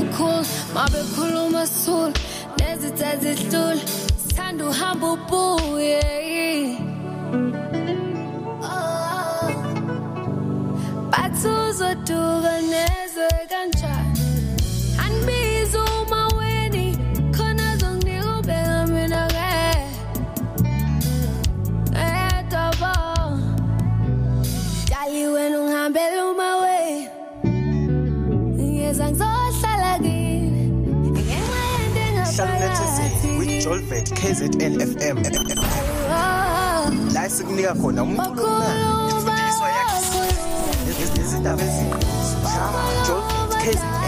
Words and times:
ukhulu 0.00 0.46
mabekhuluma 0.74 1.62
sula 1.66 2.12
nezitha 2.58 3.10
zihlula 3.22 3.82
sithanda 4.22 4.62
uhamba 4.70 5.06
ubuye 5.14 6.00
Oh. 8.64 9.50
bathi 11.12 11.48
uzoduka 11.68 12.52
nezwe 12.70 13.01
with 33.90 34.12
jolvet 34.12 34.12
kzn 34.14 34.80
fm 34.80 35.16
la 37.14 37.30
sikunika 37.30 37.74
khona 37.74 38.02
umculo 38.02 38.42
omnandi 38.44 39.14
imfundiso 39.14 39.66
yakhe. 39.76 40.22
Nezindaba 41.16 41.62
ezinkulu 41.62 42.06
jolvet 43.06 43.52
kzn 43.62 44.01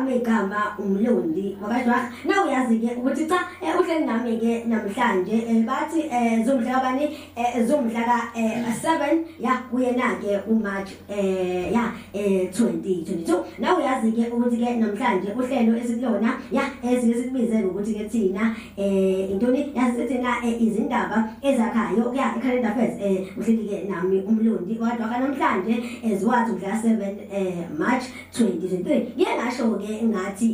FM 0.00 0.06
elami 0.06 0.16
igama 0.16 0.76
umlondi. 0.78 1.56
Wakadwa 1.62 1.96
na 2.24 2.44
uyazi 2.44 2.78
ke 2.78 2.94
ukuthi 2.96 3.26
cha 3.26 3.40
eh, 3.62 3.80
uhleli 3.80 4.06
nami 4.06 4.38
ke 4.38 4.64
namhlanje 4.66 5.32
eh, 5.32 5.64
bathi 5.66 6.00
eh, 6.10 6.44
zomhla 6.46 6.72
kabani 6.72 7.16
eh, 7.36 7.66
zomhla 7.66 8.04
ka 8.04 8.30
eh, 8.34 8.64
7 8.82 9.24
ya 9.40 9.62
kuyena 9.70 10.14
ke 10.20 10.40
uMarch 10.48 10.90
eh 11.08 11.72
ya 11.72 11.92
eh 12.12 12.48
2022 12.52 13.44
na 13.58 13.76
uyazi 13.76 14.12
ke 14.12 14.30
ukuthi 14.30 14.56
ke 14.56 14.76
namhlanje 14.76 15.32
uhlelo 15.36 15.76
esikulona 15.78 16.38
ya 16.52 16.62
esike 16.82 17.14
sikubize 17.14 17.64
ukuthi 17.64 17.94
ke 17.94 18.08
thina 18.08 18.56
eh 18.76 19.30
intoni 19.30 19.72
yazi 19.74 20.06
thina 20.06 20.36
eh, 20.44 20.62
izindaba 20.62 21.28
ezakhayo 21.42 22.14
ya 22.14 22.34
current 22.40 22.64
affairs 22.64 22.96
eh 23.00 23.26
uhleli 23.36 23.68
ke 23.68 23.88
nami 23.88 24.22
umlondi. 24.26 24.74
Kodwa 24.74 25.18
namhlanje 25.18 25.82
eziwathi 26.04 26.52
mhla 26.52 26.82
7 26.82 27.16
eh 27.32 27.68
March 27.78 28.04
2023 28.32 29.16
ngeke 29.16 29.34
ngasho 29.36 29.74
ke 29.78 29.89
ngathi 29.89 29.89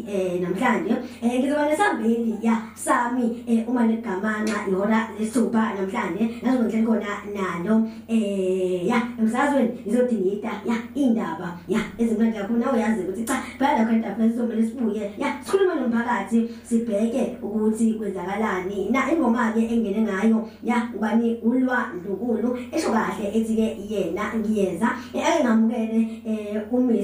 eh 0.09 0.41
namhlanje 0.41 0.95
eh 1.23 1.41
ngizoba 1.41 1.69
nesambili 1.69 2.35
ya 2.43 2.57
sami 2.75 3.45
eh 3.47 3.69
uma 3.69 3.87
legamanxa 3.87 4.69
ihora 4.69 5.09
lesithupha 5.19 5.75
namhlanje 5.75 6.25
nazokuhle 6.43 6.83
khona 6.87 7.13
nalo 7.35 7.89
eh 8.09 8.87
ya 8.87 9.03
emsazweni 9.19 9.71
ngizodingida 9.87 10.53
ya 10.65 10.77
indaba 10.95 11.59
ya 11.69 11.81
ezimnandi 11.99 12.39
kakhulu. 12.39 12.61
Nawe 12.61 12.81
yazi 12.81 13.01
ukuthi 13.03 13.25
cha 13.25 13.37
phela 13.59 13.85
current 13.85 14.07
affairs 14.07 14.33
sizomele 14.33 14.63
sibuye 14.67 15.13
ya 15.19 15.29
sikhuluma 15.45 15.75
nomphakathi 15.75 16.49
sibheke 16.63 17.37
ukuthi 17.43 17.95
kwenzakalani. 17.95 18.91
Na 18.91 19.13
ingoma 19.13 19.53
ke 19.53 19.61
engene 19.61 20.01
ngayo 20.03 20.49
ya 20.63 20.89
ubani 20.95 21.39
ulwa 21.43 21.93
ndukulu 21.97 22.59
esho 22.73 22.91
kahle 22.93 23.27
ethi 23.35 23.57
ke 23.57 23.67
yena 23.89 24.35
ngiyeza 24.35 24.89
Eh, 25.15 25.27
ake 25.27 25.45
ngamukele 25.45 26.09
eh 26.27 26.63
uMr 26.73 26.97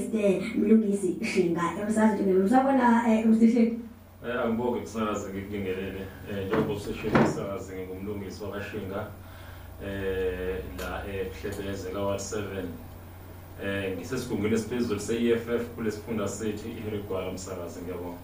Mlungisi 0.57 1.17
Shinga 1.25 1.63
emsazweni 1.81 2.22
njengoba 2.23 2.47
usabona 2.47 3.05
eh 3.09 3.27
Mr 3.27 3.49
Shinga 3.53 3.83
Eh 4.27 4.41
angibonge 4.45 4.81
kusakaza 4.81 5.29
ngikubingelele 5.29 6.03
eh 6.31 6.47
njengoba 6.47 6.75
useshela 6.75 7.19
kusakaza 7.21 7.75
ngingumlungisi 7.75 8.45
wakashinga 8.45 9.07
eh 9.87 10.59
la 10.79 10.91
ehlebeze 11.15 11.91
ka 11.95 12.01
Ward 12.01 12.21
7 12.21 12.65
eh 13.65 13.97
ngisesigungwini 13.97 14.55
esiphezulu 14.55 15.01
se-EFF 15.01 15.63
kulesifunda 15.75 16.29
sethu 16.29 16.69
iHerigwala 16.69 17.29
umsakazi 17.29 17.81
ngiyabonga 17.81 18.21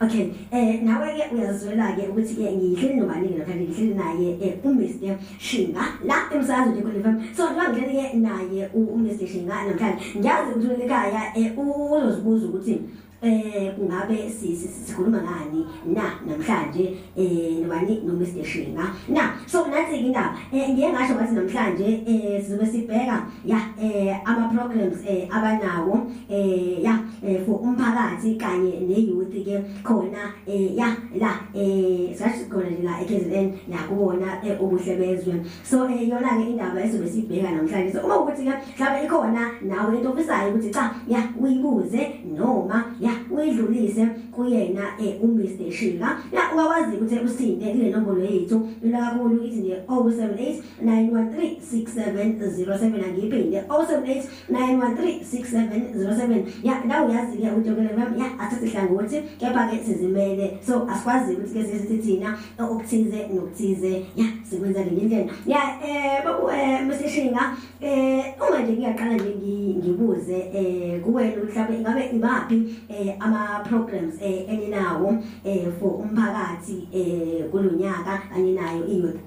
Okay 0.00 0.28
eh 0.52 0.82
nawe 0.82 1.08
ke 1.16 1.34
uyazwela 1.34 1.96
ke 1.96 2.08
ukuthi 2.10 2.34
ke 2.34 2.52
ngihleli 2.52 3.00
nobani 3.00 3.28
ke 3.28 3.38
namhlanje 3.38 3.64
ngihleli 3.64 3.94
naye 3.94 4.28
eh 4.44 4.64
uMr 4.64 5.16
Shinga 5.38 5.80
la 6.04 6.16
emsazweni 6.34 6.82
kule 6.82 7.00
FM 7.00 7.16
so 7.36 7.42
la 7.56 7.72
ngihleli 7.72 7.96
ke 7.96 8.16
naye 8.16 8.68
uMr 8.74 9.26
Shinga 9.26 9.54
namhlanje 9.64 10.18
ngiyazi 10.18 10.50
ukuthi 10.52 10.66
ule 10.66 10.84
ekhaya 10.84 11.32
eh 11.38 11.58
uzozibuza 11.58 12.46
ukuthi 12.46 12.80
eh 13.22 13.72
kungabe 13.76 14.30
sikhuluma 14.30 15.22
ngani 15.22 15.66
na 15.86 16.20
namhlanje 16.26 16.96
eh 17.16 17.58
nobani 17.62 18.02
no 18.04 18.12
Mr 18.12 18.44
Shinga 18.44 18.92
na 19.08 19.32
so 19.46 19.64
nathi 19.66 19.96
indaba 19.96 20.36
eh 20.52 20.68
ngiye 20.68 20.92
ngasho 20.92 21.14
ngathi 21.14 21.34
namhlanje 21.34 21.88
eh 22.06 22.42
sizobe 22.42 22.66
sibheka 22.66 23.26
ya 23.44 23.58
eh 23.80 24.20
ama 24.24 24.48
programs 24.48 25.00
eh 25.06 25.28
abanawo 25.30 26.06
eh 26.28 26.82
ya 26.82 26.98
eh 27.24 27.40
for 27.46 27.60
umphakathi 27.62 28.36
kanye 28.36 28.80
ne 28.84 29.00
youth 29.00 29.32
ke 29.32 29.64
khona 29.82 30.36
eh 30.46 30.76
ya 30.76 30.92
la 31.16 31.40
eh 31.54 32.12
sathi 32.12 32.44
khona 32.52 32.68
nje 32.70 32.82
la 32.84 33.00
eKZN 33.00 33.72
la 33.72 33.78
kubona 33.88 34.44
eh, 34.44 34.60
ubuhle 34.60 34.96
bezwe 34.96 35.40
so 35.64 35.88
eh 35.88 36.08
yona 36.08 36.36
ke 36.36 36.50
indaba 36.50 36.84
esizobe 36.84 37.08
sibheka 37.08 37.50
namhlanje 37.50 37.92
so 37.92 38.04
uma 38.04 38.20
ukuthi 38.20 38.44
ke 38.44 38.52
mhlawumbe 38.76 39.04
ikhona 39.06 39.42
nawe 39.62 39.96
into 39.96 40.10
ofisayo 40.12 40.52
ukuthi 40.52 40.70
cha 40.70 40.94
ya 41.08 41.20
uyibuze 41.40 42.20
noma 42.36 42.84
ya 43.06 43.12
uyidlulise 43.30 44.06
kuyena 44.32 44.82
eh 45.00 45.22
uMr 45.24 45.70
Shinga 45.72 46.08
la 46.32 46.40
ungakwazi 46.52 46.96
ukuthi 46.96 47.18
usinde 47.24 47.66
kule 47.72 47.90
nombolo 47.90 48.24
yethu 48.24 48.68
yona 48.82 48.98
kakhulu 49.00 49.44
ithi 49.44 49.56
nje 49.60 49.76
078 49.88 50.54
9136707 50.84 53.04
angiphinde 53.08 53.60
078 53.68 54.22
9136707 54.50 56.42
ya 56.62 56.74
la 56.88 57.04
uyazi 57.04 57.36
ke 57.38 57.50
ujokele 57.58 57.90
mama 57.96 58.16
ya 58.16 58.38
athathe 58.40 58.66
hlangothi 58.66 59.22
kepha 59.38 59.68
ke 59.70 59.84
sizimele 59.84 60.58
so 60.66 60.86
asikwazi 60.90 61.32
ukuthi 61.34 61.54
ke 61.54 61.64
sithi 61.64 61.98
thina 61.98 62.38
okuthize 62.58 63.26
nokuthize 63.34 63.92
ya 64.16 64.24
sikwenza 64.50 64.80
ngenye 64.80 65.00
indlela 65.02 65.32
ya 65.46 65.58
eh 65.88 66.24
babu 66.24 66.50
eh 66.50 66.80
Mr 66.86 67.08
Shinga 67.08 67.56
eh 67.80 68.24
uma 68.48 68.58
nje 68.62 68.72
ngiyaqala 68.72 69.14
nje 69.14 69.24
ngi- 69.40 69.74
ngibuze 69.78 70.36
eh 70.54 71.00
kuwena 71.00 71.36
mhlawumbe 71.44 71.76
ingabe 71.78 72.04
imaphi 72.16 72.74
eh 72.96 73.16
ama 73.20 73.60
programs 73.68 74.14
eh 74.22 74.48
eninawo 74.48 75.18
eh 75.44 75.66
for 75.78 75.92
umphakathi 76.02 76.88
eh 76.92 77.50
kulonyaka 77.50 78.18
kanye 78.32 78.52
nayo 78.52 78.86
iyouth 78.86 79.20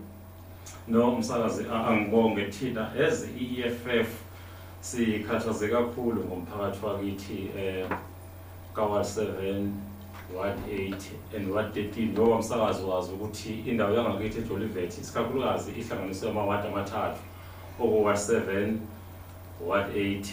no 0.88 1.16
umsakazi 1.16 1.66
angibonge 1.70 2.50
thina. 2.52 2.92
As 3.08 3.28
i-EFF 3.40 4.10
sikhathaze 4.82 5.68
kakhulu 5.68 6.24
ngomphakathi 6.24 6.86
wakithi 6.86 7.50
eh 7.58 7.86
ka-Ward 8.74 9.06
7 9.06 9.72
Ward 10.34 10.58
8 10.70 10.96
and 11.36 11.52
Ward 11.52 11.74
13 11.76 12.14
ngoba 12.14 12.36
umsakazi 12.36 12.84
wazi 12.84 13.12
ukuthi 13.14 13.54
indawo 13.66 13.94
yangakithi 13.94 14.40
eJolivet 14.40 14.98
isikakhulukazi 14.98 15.72
ihlanganiswe 15.72 16.30
amawadi 16.30 16.68
amathathu 16.68 17.22
oku-Ward 17.80 18.18
7 18.18 18.78
Ward 19.68 19.96
8 19.96 20.26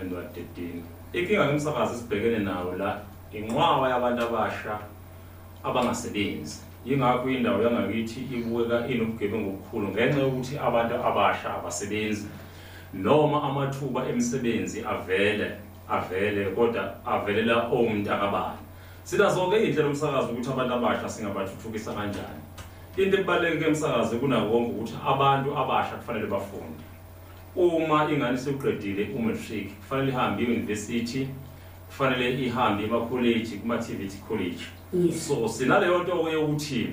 and 0.00 0.12
Ward 0.12 0.28
13 0.36 0.97
inkinga 1.12 1.44
yomsakazi 1.44 1.94
esibhekene 1.94 2.38
nawo 2.38 2.76
la 2.76 3.00
inqwaba 3.32 3.88
yabantu 3.88 4.22
abasha 4.22 4.78
abangasebenzi. 5.64 6.58
Yingakho 6.86 7.28
indawo 7.30 7.62
yangakithi 7.62 8.20
ibukeka 8.34 8.88
inobugebengu 8.88 9.48
obukhulu 9.50 9.88
ngenxa 9.88 10.20
yokuthi 10.20 10.54
abantu 10.58 10.94
abasha 11.08 11.48
abasebenzi 11.54 12.26
noma 12.94 13.42
amathuba 13.42 14.08
emisebenzi 14.08 14.84
avele 14.84 15.48
avele 15.88 16.50
kodwa 16.56 16.94
avelela 17.06 17.68
omuntu 17.68 18.12
akabani. 18.12 18.62
Sinazo-ke 19.04 19.56
iy'nhlelo 19.56 19.88
umsakazi 19.88 20.28
ukuthi 20.32 20.50
abantu 20.50 20.74
abasha 20.74 21.08
singabathuthukisa 21.08 21.92
kanjani. 21.92 22.42
Into 22.96 23.16
ebalulekile 23.20 23.68
emsakazi 23.68 24.16
kunako 24.16 24.48
konke 24.50 24.70
ukuthi 24.70 24.94
abantu 25.06 25.48
abasha 25.58 25.96
kufanele 25.96 26.26
bafunde. 26.26 26.87
Uma 27.58 28.10
ingane 28.10 28.38
sekuqedile 28.38 29.08
umatric 29.16 29.68
kufanele 29.80 30.12
ihambe 30.12 30.42
i-university 30.42 31.28
kufanele 31.88 32.46
ihambe 32.46 32.84
emakholeji 32.84 33.56
kuma-tvt 33.56 34.14
college. 34.28 34.62
Yes. 34.92 35.28
So 35.28 35.48
sinaleyo 35.48 36.02
nto 36.02 36.30
yokuthi 36.30 36.88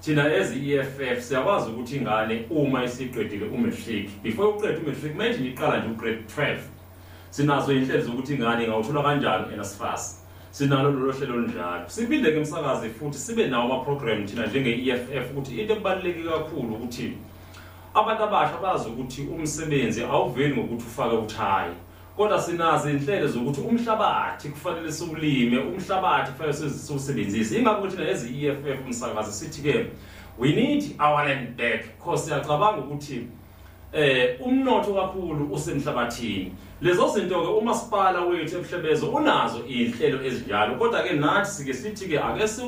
thina 0.00 0.24
as 0.24 0.56
i-EFF 0.56 1.22
siyakwazi 1.22 1.70
ukuthi 1.70 1.96
ingane 1.96 2.44
uma 2.50 2.84
isiqedile 2.84 3.46
umatric 3.46 4.10
before 4.22 4.48
uqede 4.48 4.76
umatric 4.76 5.16
manje 5.16 5.38
nje 5.38 5.48
iqala 5.48 5.78
nje 5.78 5.88
ugrade 5.88 6.22
12 6.36 6.56
sinazo 7.30 7.72
inhlelo 7.72 8.04
zokuthi 8.04 8.34
ingane 8.34 8.64
ingawuthola 8.64 9.02
kanjani 9.02 9.44
uNSFAS 9.54 10.24
sinalo 10.50 10.90
lolu 10.90 11.12
hlelo 11.12 11.36
lunjalo 11.36 11.88
siphinde 11.88 12.32
ke 12.32 12.38
umsakazi 12.38 12.88
futhi 12.88 13.18
sibe 13.18 13.46
nawo 13.46 13.64
ama-program 13.64 14.26
thina 14.26 14.46
njenge-EFF 14.46 15.30
ukuthi 15.30 15.60
into 15.60 15.74
ebaluleke 15.74 16.22
kakhulu 16.22 16.74
ukuthi 16.74 17.12
abantu 17.94 18.22
abasha 18.22 18.58
bazi 18.62 18.88
ukuthi 18.88 19.22
umsebenzi 19.22 20.02
awuveli 20.02 20.56
ngokuthi 20.56 20.84
ufake 20.86 21.16
uthayi 21.16 21.74
kodwa 22.18 22.42
sinazo 22.42 22.90
inhlelo 22.90 23.28
zokuthi 23.28 23.60
umhlabathi 23.60 24.48
kufanele 24.48 24.92
siwulime 24.92 25.58
umhlabathi 25.58 26.32
kufanele 26.32 26.70
siwusebenzise. 26.70 27.58
Ingakho 27.58 27.88
thina 27.88 28.08
ezi-EFF 28.08 28.86
umsakazi 28.86 29.32
sithi-ke 29.32 29.86
we 30.38 30.52
need 30.52 30.96
our 30.98 31.24
land 31.24 31.56
back 31.56 31.82
because 31.96 32.24
siyacabanga 32.24 32.78
ukuthi 32.78 33.26
eh 33.92 34.40
umnotho 34.40 34.94
kakhulu 34.94 35.52
usemhlabathini. 35.52 36.52
Lezo 36.80 37.08
zinto 37.08 37.42
ke 37.42 37.48
umasipala 37.48 38.20
wethu 38.20 38.56
ebuhlebezo 38.56 39.10
unazo 39.10 39.66
inhlelo 39.66 40.24
ezinjalo 40.24 40.74
kodwa 40.74 41.02
ke 41.02 41.12
nathi 41.12 41.50
sike 41.50 41.74
sithi 41.74 42.08
ke 42.08 42.18
ake 42.18 42.62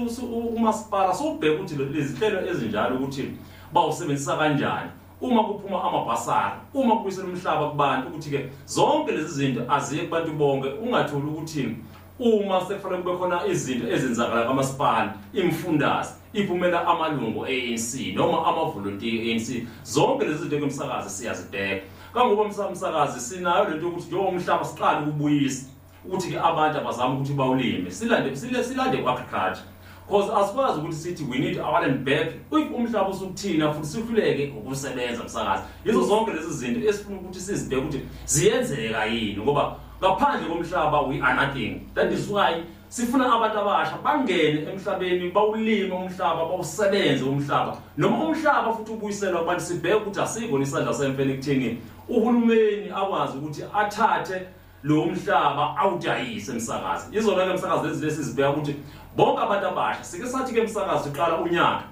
umasipala 0.57 1.15
sobheka 1.15 1.55
ukuthi 1.55 1.77
lezi 1.77 2.09
zinhlelo 2.09 2.51
ezinjalo 2.51 2.97
ukuthi 2.97 3.31
bawusebenzisa 3.73 4.37
kanjani. 4.37 4.91
Uma 5.21 5.45
kuphuma 5.45 5.85
amabhasari 5.85 6.55
uma 6.75 6.97
kubuyisela 6.97 7.29
umhlaba 7.29 7.71
kubantu 7.71 8.09
ukuthi 8.09 8.31
ke 8.31 8.49
zonke 8.67 9.13
lezi 9.13 9.35
zinto 9.35 9.61
aziye 9.69 10.03
kubantu 10.03 10.33
bonke. 10.33 10.69
Ungatholi 10.69 11.27
ukuthi 11.27 11.77
uma 12.19 12.61
sekufanele 12.61 13.03
kube 13.03 13.17
khona 13.17 13.47
izinto 13.47 13.89
ezenzakala 13.89 14.47
kamasipala 14.47 15.15
imfundazi 15.33 16.13
iphumela 16.33 16.87
amalungu 16.87 17.45
ANC 17.45 18.15
noma 18.15 18.47
amavolontiya 18.47 19.23
ANC 19.23 19.67
zonke 19.85 20.25
lezi 20.25 20.43
zinto 20.43 20.59
kumsakazi 20.59 21.11
siyazibheka 21.11 21.83
kangoba 22.15 22.43
umsakazi 22.43 23.21
sinayo 23.21 23.65
lento 23.65 23.89
ukuthi 23.89 24.07
njengoba 24.07 24.29
umhlaba 24.29 24.65
siqala 24.65 25.01
ukubuyisa 25.01 25.67
ukuthi 26.05 26.31
ke 26.31 26.39
abantu 26.39 26.79
abazama 26.79 27.15
ukuthi 27.15 27.33
bawulime 27.33 27.91
silande 27.91 28.37
silande 28.37 28.99
agriculture 28.99 29.65
because 30.11 30.33
asikwazi 30.33 30.81
ukuthi 30.81 30.97
sithi 30.97 31.25
we 31.31 31.39
need 31.39 31.59
our 31.59 31.89
back 31.89 32.29
if 32.53 32.71
umhlaba 32.71 33.09
usukuthina 33.09 33.73
futhi 33.73 33.87
sihluleke 33.87 34.53
ukusebenza 34.59 35.23
umsakazi 35.23 35.63
yizo 35.85 36.03
zonke 36.03 36.33
lezi 36.33 36.53
zinto 36.53 36.89
esifuna 36.89 37.19
ukuthi 37.21 37.41
sizibheke 37.41 37.83
ukuthi 37.83 38.01
ziyenzeka 38.27 39.05
yini 39.05 39.43
ngoba 39.43 39.77
ngaphandle 40.01 40.49
komhlaba 40.49 41.09
we 41.09 41.21
are 41.21 41.35
nothing. 41.35 41.81
That 41.95 42.13
is 42.13 42.29
why 42.29 42.63
sifuna 42.89 43.33
abantu 43.33 43.59
abasha 43.59 43.99
bangene 44.05 44.67
emhlabeni 44.73 45.31
bawulime 45.31 45.95
umhlaba 45.95 46.45
bawusebenze 46.45 47.25
umhlaba. 47.25 47.77
Noma 47.97 48.25
umhlaba 48.25 48.73
futhi 48.73 48.93
ubuyiselwa 48.93 49.41
abantu 49.41 49.61
sibheke 49.61 49.95
ukuthi 49.95 50.21
asikho 50.21 50.59
isandla 50.59 50.95
semfene 50.95 51.35
kutheni 51.35 51.79
uhulumeni 52.09 52.91
akwazi 52.91 53.39
ukuthi 53.39 53.63
athathe 53.75 54.47
lo 54.83 55.07
mhlaba 55.07 55.77
awudayise 55.77 56.53
emsakazi 56.53 57.17
izona 57.19 57.45
ke 57.45 57.51
emsakazi 57.51 57.89
lezi 57.89 58.05
lesi 58.05 58.25
sibheka 58.25 58.51
ukuthi 58.51 58.75
bonke 59.17 59.43
abantu 59.43 59.67
abasha 59.67 60.05
sike 60.05 60.27
sathi 60.27 60.55
ke 60.55 60.61
emsakazi 60.61 61.09
uqala 61.09 61.41
unyaka. 61.41 61.83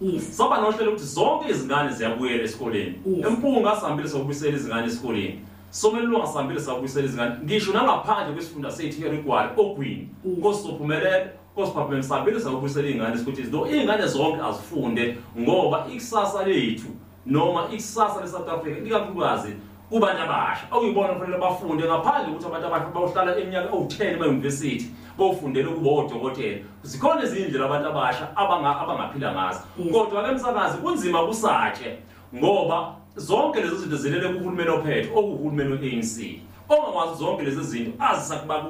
Yes. 0.00 0.36
Saba 0.36 0.60
nohlelo 0.60 0.90
ukuthi 0.90 1.04
zonke 1.04 1.50
izingane 1.50 1.92
ziyabuyela 1.92 2.42
esikoleni. 2.42 3.00
Yes. 3.06 3.26
empunga 3.26 3.76
sihambile 3.76 4.08
sokubuyisela 4.08 4.56
izingane 4.56 4.86
esikoleni. 4.86 5.40
Somelunga 5.70 6.26
sihambile 6.26 6.60
sakubuyisela 6.60 7.06
izingane. 7.06 7.34
Ngisho 7.44 7.72
nangaphandle 7.72 8.32
kwesifunda 8.34 8.70
sethu 8.70 9.06
erigwala 9.06 9.50
ogwini. 9.56 10.08
Yes. 10.24 10.38
nkosizophumelela 10.38 11.28
nkosiphaphumeni 11.52 12.02
sihambile 12.02 12.40
sakubuyisela 12.40 12.88
iy'ngane 12.88 13.14
esikoleni. 13.14 13.50
No 13.52 13.66
iy'ngane 13.66 14.06
zonke 14.06 14.42
azifunde 14.42 15.18
ngoba 15.38 15.86
ikusasa 15.92 16.46
lethu 16.46 16.88
noma 17.26 17.68
ikusasa 17.72 18.20
le-south 18.20 18.48
africa 18.48 18.80
likakhulukazi 18.84 19.52
kubantu 19.90 20.22
abasha. 20.22 20.66
Okuyibona 20.70 21.14
kufanele 21.14 21.38
bafunde 21.38 21.84
ngaphandle 21.84 22.30
ukuthi 22.30 22.46
abantu 22.46 22.66
abasha 22.66 22.86
bawuhlala 22.94 23.38
eminyaka 23.38 23.68
ewu-10 23.68 24.14
emayunivesithi. 24.14 24.86
Bawufundele 25.18 25.68
ukuba 25.68 25.90
odokotela 25.90 26.58
zikhona 26.82 27.22
ezinye 27.22 27.44
indlela 27.44 27.64
abantu 27.66 27.88
abasha 27.88 28.28
abanga- 28.36 28.80
abangaphila 28.80 29.32
ngazo. 29.32 29.60
Yes. 29.78 29.92
kodwa-ke 29.92 30.30
emsakazi 30.30 30.76
kunzima 30.78 31.26
kusatshe 31.26 31.98
ngoba 32.34 32.94
zonke 33.16 33.60
lezo 33.60 33.76
zinto 33.76 33.96
zilele 33.96 34.28
kuhulumeni 34.28 34.70
ophethe 34.70 35.08
okuwuhulumeni 35.14 35.72
we-anc 35.72 36.40
ongakwazi 36.68 37.18
zonke 37.18 37.42
lezi 37.42 37.62
zinto 37.62 37.92
azisakuba 37.98 38.66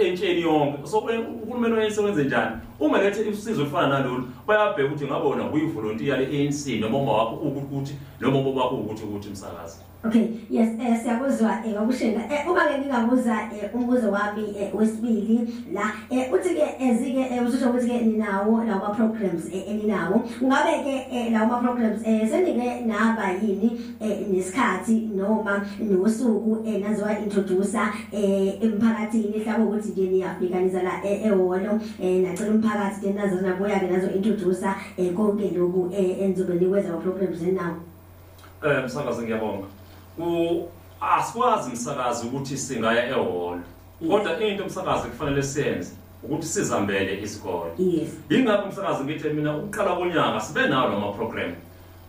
entsheni 0.00 0.40
yonke. 0.42 0.86
So 0.86 0.98
uhulumeni 0.98 1.74
we-anc 1.74 1.98
wenze 1.98 2.24
njani? 2.24 2.56
Uma 2.80 2.98
lethe 2.98 3.30
usizo 3.30 3.60
olufana 3.62 3.88
nalolu 3.88 4.28
bayabheka 4.46 4.88
ukuthi 4.88 5.06
ngabe 5.06 5.28
wona 5.28 5.44
kuyivolontiya 5.44 6.16
le-anc 6.16 6.80
noma 6.80 6.98
uma 6.98 7.12
wakho 7.12 7.34
ukuthi 7.34 7.94
noma 8.20 8.38
uma 8.38 8.62
wakho 8.62 8.76
ukuthi 8.76 9.04
ukuthi 9.04 9.28
umsakazi 9.28 9.78
Okay 10.04 10.34
yes 10.50 10.74
eh 10.82 10.98
siyakuzwa 10.98 11.62
eh 11.66 11.74
bakushenga 11.78 12.26
eh 12.26 12.42
uma 12.50 12.66
ke 12.66 12.78
ngingabuza 12.78 13.54
eh 13.54 13.70
umbuzo 13.74 14.10
wami 14.10 14.50
eh 14.58 14.74
wesibili 14.74 15.46
la 15.72 15.92
eh 16.10 16.26
uthi 16.32 16.54
ke 16.58 16.66
ezike 16.80 17.20
eh 17.30 17.38
usho 17.46 17.70
ukuthi 17.70 17.86
ke 17.86 18.00
ninawo 18.00 18.64
lawa 18.64 18.90
programs 18.94 19.46
eh 19.46 19.62
eninawo 19.70 20.26
ngabe 20.42 20.72
ke 20.82 21.06
eh 21.06 21.30
lawa 21.32 21.62
programs 21.62 22.02
eh 22.04 22.26
senike 22.26 22.82
naba 22.86 23.30
yini 23.38 23.94
eh 24.00 24.26
nesikhathi 24.26 25.14
noma 25.14 25.62
nosuku 25.78 26.66
eh 26.66 26.82
nazowa 26.82 27.18
introduce 27.22 27.78
eh 28.12 28.58
emphakathini 28.58 29.38
hlaba 29.38 29.64
ukuthi 29.64 29.88
nje 29.88 30.06
niyafika 30.10 30.60
nizala 30.60 30.98
eh 31.04 31.26
ehholo 31.26 31.78
eh 32.02 32.22
nacela 32.26 32.50
umphakathi 32.50 33.00
ke 33.00 33.12
nazona 33.14 33.54
buya 33.54 33.78
ke 33.78 33.86
nazo 33.86 34.10
introduce 34.10 34.66
eh 34.98 35.14
konke 35.14 35.50
lokhu 35.54 35.90
eh 35.94 36.20
enzobe 36.26 36.54
nikwenza 36.54 36.88
ama 36.88 36.98
programs 36.98 37.42
enawo 37.42 37.76
Eh 38.64 38.84
msakazi 38.84 39.22
ngiyabonga. 39.22 39.66
Asikwazi 41.00 41.70
umsakazi 41.70 42.26
ukuthi 42.26 42.56
singaya 42.56 43.08
ehholo. 43.08 43.60
Kodwa 44.10 44.40
into 44.40 44.64
umsakazi 44.64 45.08
kufanele 45.08 45.42
siyenze 45.42 45.92
ukuthi 46.24 46.46
sizambele 46.46 47.22
isikole. 47.22 47.70
Yingakho 48.30 48.68
umsakazi 48.68 49.04
ngithi 49.04 49.28
mina 49.28 49.56
uqala 49.56 49.96
konyaka 49.96 50.40
sibe 50.40 50.68
nawo 50.68 50.88
lama 50.90 51.12
program. 51.12 51.52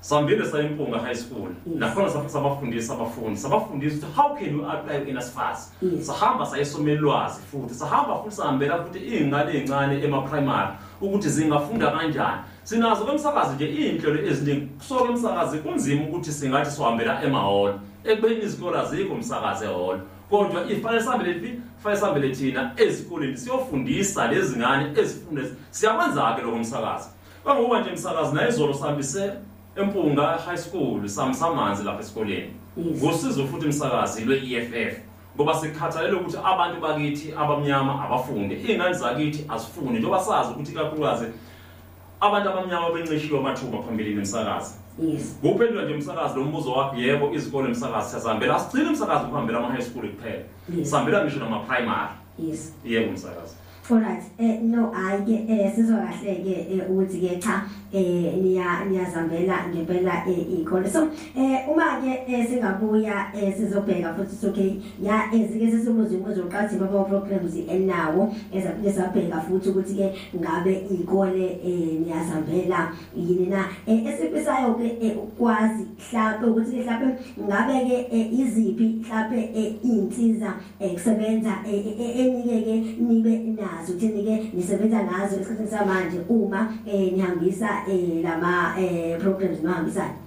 Sambile 0.01 0.45
sayimpunga 0.45 0.99
high 0.99 1.15
school. 1.15 1.49
Nakhona 1.65 2.09
sabafundisa 2.29 2.93
abafundi. 2.93 3.39
Sabafundisa 3.39 3.95
ukuthi 3.95 4.15
how 4.15 4.35
can 4.35 4.57
you 4.57 4.65
apply 4.65 5.09
in 5.09 5.17
asfas. 5.17 5.71
Sahamba 6.01 6.45
sayesomela 6.45 6.99
ulwazi 6.99 7.39
futhi. 7.51 7.73
Sahamba 7.73 8.15
futhi 8.15 8.35
sahambela 8.35 8.83
futhi 8.83 8.99
izingane 8.99 9.51
ezincane 9.53 10.03
ema 10.03 10.21
primary 10.21 10.71
ukuthi 11.01 11.29
zingafunda 11.29 11.91
kanjani. 11.91 12.41
Sinazo 12.63 13.05
kwemsakazi 13.05 13.55
nje 13.55 13.69
izinhlelo 13.69 14.27
eziningi. 14.27 14.67
So 14.87 14.95
kwemsakazi 14.95 15.57
kunzima 15.57 16.03
ukuthi 16.03 16.31
singathi 16.31 16.71
sohambela 16.71 17.23
emahholo. 17.23 17.79
Ekubeni 18.05 18.43
izikole 18.43 18.79
azikho 18.79 19.13
umsakazi 19.13 19.65
ehholo. 19.65 19.99
Kodwa 20.29 20.71
ifanele 20.71 21.03
sihambele 21.03 21.33
phi? 21.39 21.59
Fanele 21.83 21.99
sihambele 21.99 22.35
thina 22.35 22.71
ezikoleni 22.77 23.37
siyofundisa 23.37 24.27
lezi 24.27 24.59
ngane 24.59 24.99
ezifunda. 24.99 25.41
Siyakwenza 25.71 26.35
ke 26.35 26.41
lo 26.41 26.53
umsakazi. 26.53 27.09
Kangokuba 27.45 27.79
nje 27.79 27.89
umsakazi 27.89 28.35
naye 28.35 28.49
izolo 28.49 28.73
sihambise 28.73 29.33
empunga 29.75 30.27
high 30.45 30.57
school 30.57 31.07
samsamanzi 31.07 31.83
lapha 31.83 31.99
esikoleni. 31.99 32.53
Yes. 32.77 33.03
Ngosizo 33.03 33.47
futhi 33.47 33.65
umsakazi 33.65 34.25
lwe-EFF 34.25 35.13
ngoba 35.35 35.53
sikhathalele 35.53 36.15
ukuthi 36.15 36.37
abantu 36.37 36.81
bakithi 36.81 37.33
abamnyama 37.37 38.05
abafunde 38.05 38.55
iy'ngane 38.55 38.93
zakithi 38.93 39.45
azifunde 39.49 39.99
njengoba 39.99 40.19
sazi 40.19 40.51
ukuthi 40.51 40.71
ikakhulukazi 40.71 41.25
abantu 42.21 42.49
abamnyama 42.49 42.89
bencishiwe 42.93 43.39
amathuba 43.39 43.77
phambilini 43.83 44.17
emsakazi 44.17 44.73
yes. 44.99 45.35
Kuphendula 45.41 45.85
nje 45.85 45.93
umsakazi 45.93 46.35
lo 46.39 46.43
mbuzo 46.45 46.71
wakho 46.71 46.95
yebo 46.95 47.33
izikole 47.33 47.67
emsakazi 47.67 48.09
siyazihambela. 48.09 48.55
Asigcine 48.55 48.89
umsakazi 48.89 49.25
ukuhambela 49.25 49.59
ama-high 49.59 49.81
school 49.81 50.09
kuphela. 50.09 50.43
Yes. 50.77 50.89
sihambela 50.89 51.23
ngisho 51.25 51.39
nama-primary. 51.39 52.13
Yes. 52.39 52.73
Yebo 52.85 53.09
umsakazi 53.09 53.55
alright 53.91 54.23
eh 54.39 54.59
no 54.61 54.91
hayi 54.91 55.25
ke 55.25 55.35
eh 55.51 55.71
sizwa 55.75 55.97
kahle 56.07 56.35
ke 56.43 56.55
eh, 56.71 56.89
ukuthi 56.89 57.19
ke 57.19 57.39
cha 57.39 57.67
eh 57.91 58.31
niya 58.39 58.85
niyazambela 58.87 59.67
ngempela 59.67 60.23
eh, 60.27 60.61
ikole 60.61 60.89
so 60.89 61.09
eh 61.35 61.67
uma 61.67 61.99
ke 61.99 62.23
eh, 62.27 62.47
singabuya 62.47 63.35
eh, 63.35 63.51
sizobheka 63.51 64.15
futhi 64.15 64.47
okay 64.47 64.71
ya 65.03 65.27
ezike 65.33 65.71
sesibuza 65.71 66.15
imibuzo 66.15 66.41
yokuqathi 66.41 66.79
baba 66.79 67.03
programs 67.03 67.55
enawo 67.67 68.33
ezaphinde 68.53 68.93
sabheka 68.93 69.41
futhi 69.41 69.69
ukuthi 69.69 69.93
ke 69.95 70.07
ngabe 70.39 70.87
ikole 70.87 71.45
eh, 71.59 71.99
niyazambela 71.99 72.93
yini 73.15 73.45
na 73.45 73.67
eh, 73.87 74.05
esifisayo 74.05 74.73
ke 74.73 74.97
eh, 75.01 75.17
ukwazi 75.17 75.87
mhlawumbe 75.99 76.47
ukuthi 76.47 76.75
mhlawumbe 76.77 77.19
ngabe 77.39 77.73
ke 77.85 77.97
eh, 78.11 78.39
iziphi 78.39 79.03
mhlawumbe 79.03 79.37
eh, 79.43 79.75
eh, 79.83 80.15
eh, 81.67 81.85
eh, 81.99 81.99
eh, 81.99 82.25
enike 82.25 82.61
ke 82.61 82.75
nibe 83.03 83.33
nazo 83.75 83.93
ukuthi 83.93 84.23
ke 84.23 84.49
nisebenza 84.53 85.03
ngazo 85.03 85.35
esikhathini 85.35 85.69
samanje 85.69 86.19
uma 86.29 86.73
eh, 86.87 87.13
nihambisa 87.13 87.69
eh, 87.87 88.23
lama 88.23 88.75
eh, 88.79 89.17
programs 89.19 89.59
niwahambisayo 89.59 90.23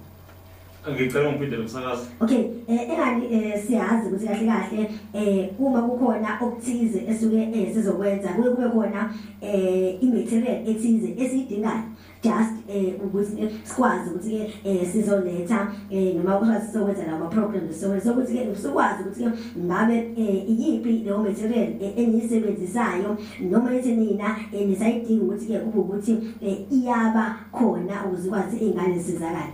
ngicela 0.91 1.31
ngiphindele 1.31 1.61
umsakazi 1.61 2.07
Okay, 2.19 2.43
eh 2.67 2.89
engani 2.89 3.25
eh 3.31 3.63
siyazi 3.67 4.07
ukuthi 4.07 4.27
kahle 4.27 4.47
kahle 4.47 4.91
eh 5.13 5.49
uma 5.59 5.81
kukhona 5.81 6.39
okuthize 6.41 7.03
esuke 7.07 7.41
eh 7.53 7.73
sizokwenza 7.73 8.29
kuye 8.29 8.49
kube 8.49 8.69
khona 8.69 9.13
eh 9.41 10.03
imaterial 10.03 10.69
ethize 10.69 11.15
esiyidingayo 11.17 11.83
just 12.23 12.69
eh 12.69 12.93
ukuthi 13.05 13.41
eh, 13.41 13.51
sikwazi 13.63 14.09
ukuthi 14.09 14.29
ke 14.29 14.53
eh 14.63 14.91
sizoletha 14.91 15.73
eh 15.91 16.15
noma 16.15 16.37
ukuthi 16.37 16.65
sizokwenza 16.65 17.07
lawo 17.07 17.29
programs 17.29 17.81
so 17.81 17.99
sokuthi 17.99 18.33
ke 18.33 18.55
sikwazi 18.55 19.03
ukuthi 19.03 19.23
ke 19.23 19.31
ngabe 19.59 19.97
eh 20.17 20.49
iyipi 20.49 20.89
leyo 20.89 21.17
material 21.17 21.69
eh, 21.81 21.93
eniyisebenzisayo 21.97 23.17
noma 23.39 23.75
ethi 23.75 23.95
nina 23.95 24.37
eh, 24.53 24.67
nisayidinga 24.67 25.23
ukuthi 25.23 25.45
ke 25.45 25.59
kube 25.59 25.79
ukuthi 25.79 26.17
eh, 26.41 26.57
iyaba 26.71 27.35
khona 27.51 28.05
ukuze 28.05 28.29
kwazi 28.29 28.57
izingane 28.57 28.99
zisizakala 28.99 29.47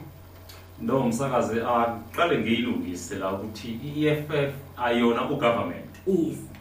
no 0.82 1.00
umsakazi 1.00 1.60
aqale 1.60 2.40
ngiyilungise 2.40 3.16
la 3.16 3.34
ukuthi 3.34 3.80
i-EFF 3.84 4.54
ayona 4.78 5.30
ugovernment 5.30 5.94
yes. 6.08 6.53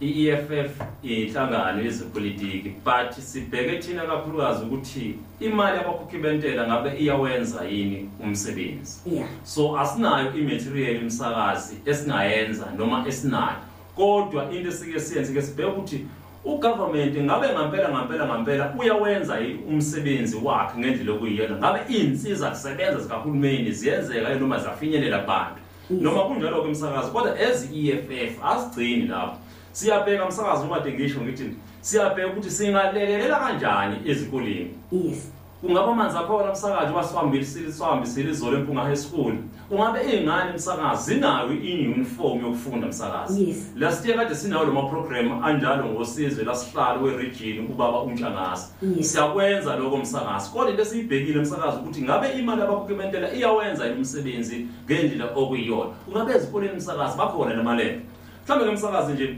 i-EFF 0.00 0.80
inhlangano 1.02 1.82
yezepolitiki 1.82 2.74
but 2.84 3.12
sibheke 3.12 3.78
thina 3.78 4.06
kakhulukazi 4.06 4.64
ukuthi 4.64 5.14
imali 5.40 5.78
abakhokhi 5.78 6.18
bentela 6.18 6.66
ngabe 6.66 6.98
iyawenza 6.98 7.64
yini 7.64 8.10
umsebenzi. 8.22 8.98
Yeah. 9.12 9.28
So 9.44 9.78
asinayo 9.78 10.34
imaterial 10.34 11.02
umsakazi 11.02 11.76
esingayenza 11.86 12.66
noma 12.76 13.04
esinayo. 13.08 13.56
Kodwa 13.96 14.52
into 14.52 14.68
esike 14.68 15.00
siyenze 15.00 15.32
ke 15.32 15.42
sibheke 15.42 15.70
ukuthi 15.70 16.06
ugovernment 16.44 17.16
ngabe 17.16 17.48
ngampela 17.48 17.88
ngampela 17.88 18.26
ngampela 18.26 18.74
uyawenza 18.78 19.38
yini 19.38 19.60
umsebenzi 19.68 20.36
wakhe 20.36 20.78
ngendlela 20.78 21.12
okuyiyona? 21.12 21.56
Ngabe 21.56 21.80
iy'nsiza 21.88 22.50
kusebenza 22.50 23.00
zikahulumeni 23.00 23.72
ziyenzeka 23.72 24.28
yini 24.28 24.40
noma 24.40 24.58
ziyafinyelela 24.58 25.18
kubantu 25.18 25.64
Yes. 25.90 26.02
noma 26.02 26.22
kunjalo-ke 26.22 26.68
umsakazi 26.68 27.10
kodwa 27.10 27.36
as 27.38 27.68
i-EFF 27.72 28.44
asigcini 28.44 29.06
lapho. 29.08 29.36
Siyabheka 29.74 30.24
umsakazi 30.24 30.64
uma 30.66 30.76
kade 30.78 30.92
ngisho 30.92 31.20
ngithi 31.20 31.50
siyabheka 31.80 32.28
ukuthi 32.28 32.50
singalekelela 32.50 33.38
kanjani 33.38 33.96
ezikoleni? 34.10 34.70
Yes. 34.92 35.30
Kungaba 35.60 35.92
amanzi 35.92 36.18
akhona 36.18 36.48
umsakazi 36.50 36.92
uma 36.92 37.02
siwahambisile 37.04 37.72
siwahambisile 37.72 38.30
izolo 38.30 38.56
empunga 38.58 38.80
high 38.82 38.96
school. 38.96 39.32
Kungabe 39.68 39.98
iy'ngane 40.04 40.50
umsakazi 40.52 41.14
zinayo 41.14 41.52
i-uniform 41.52 42.40
yokufunda 42.40 42.86
umsakazi 42.86 43.44
Yes. 43.48 43.56
lasitiye 43.76 44.14
kade 44.16 44.34
sinawo 44.34 44.64
loma 44.64 44.82
program 44.88 45.44
anjalo 45.44 45.84
ngosizwe 45.84 46.44
lasihlalo 46.44 47.02
we-region 47.02 47.66
ubaba 47.72 47.98
umhlangasi 48.02 48.66
Yes. 48.96 49.12
siyakwenza 49.12 49.76
lokho 49.76 49.96
msakazi. 49.96 50.50
Kodwa 50.50 50.70
into 50.70 50.82
esiyibhekile 50.82 51.40
msakazi 51.40 51.76
ukuthi 51.78 52.02
ngabe 52.02 52.28
imali 52.38 52.62
abakhokhimentela 52.62 53.34
iyawenza 53.34 53.84
yini 53.86 53.96
umsebenzi 53.96 54.66
ngendlela 54.86 55.24
okuyiyona. 55.34 55.90
Kungabe 56.04 56.32
ezikoleni 56.34 56.76
msakazi 56.76 57.18
bakhona 57.18 57.54
namalembe 57.54 58.00
mhlawumbe 58.46 58.70
ke 58.70 58.76
msakazi 58.76 59.12
nje 59.12 59.36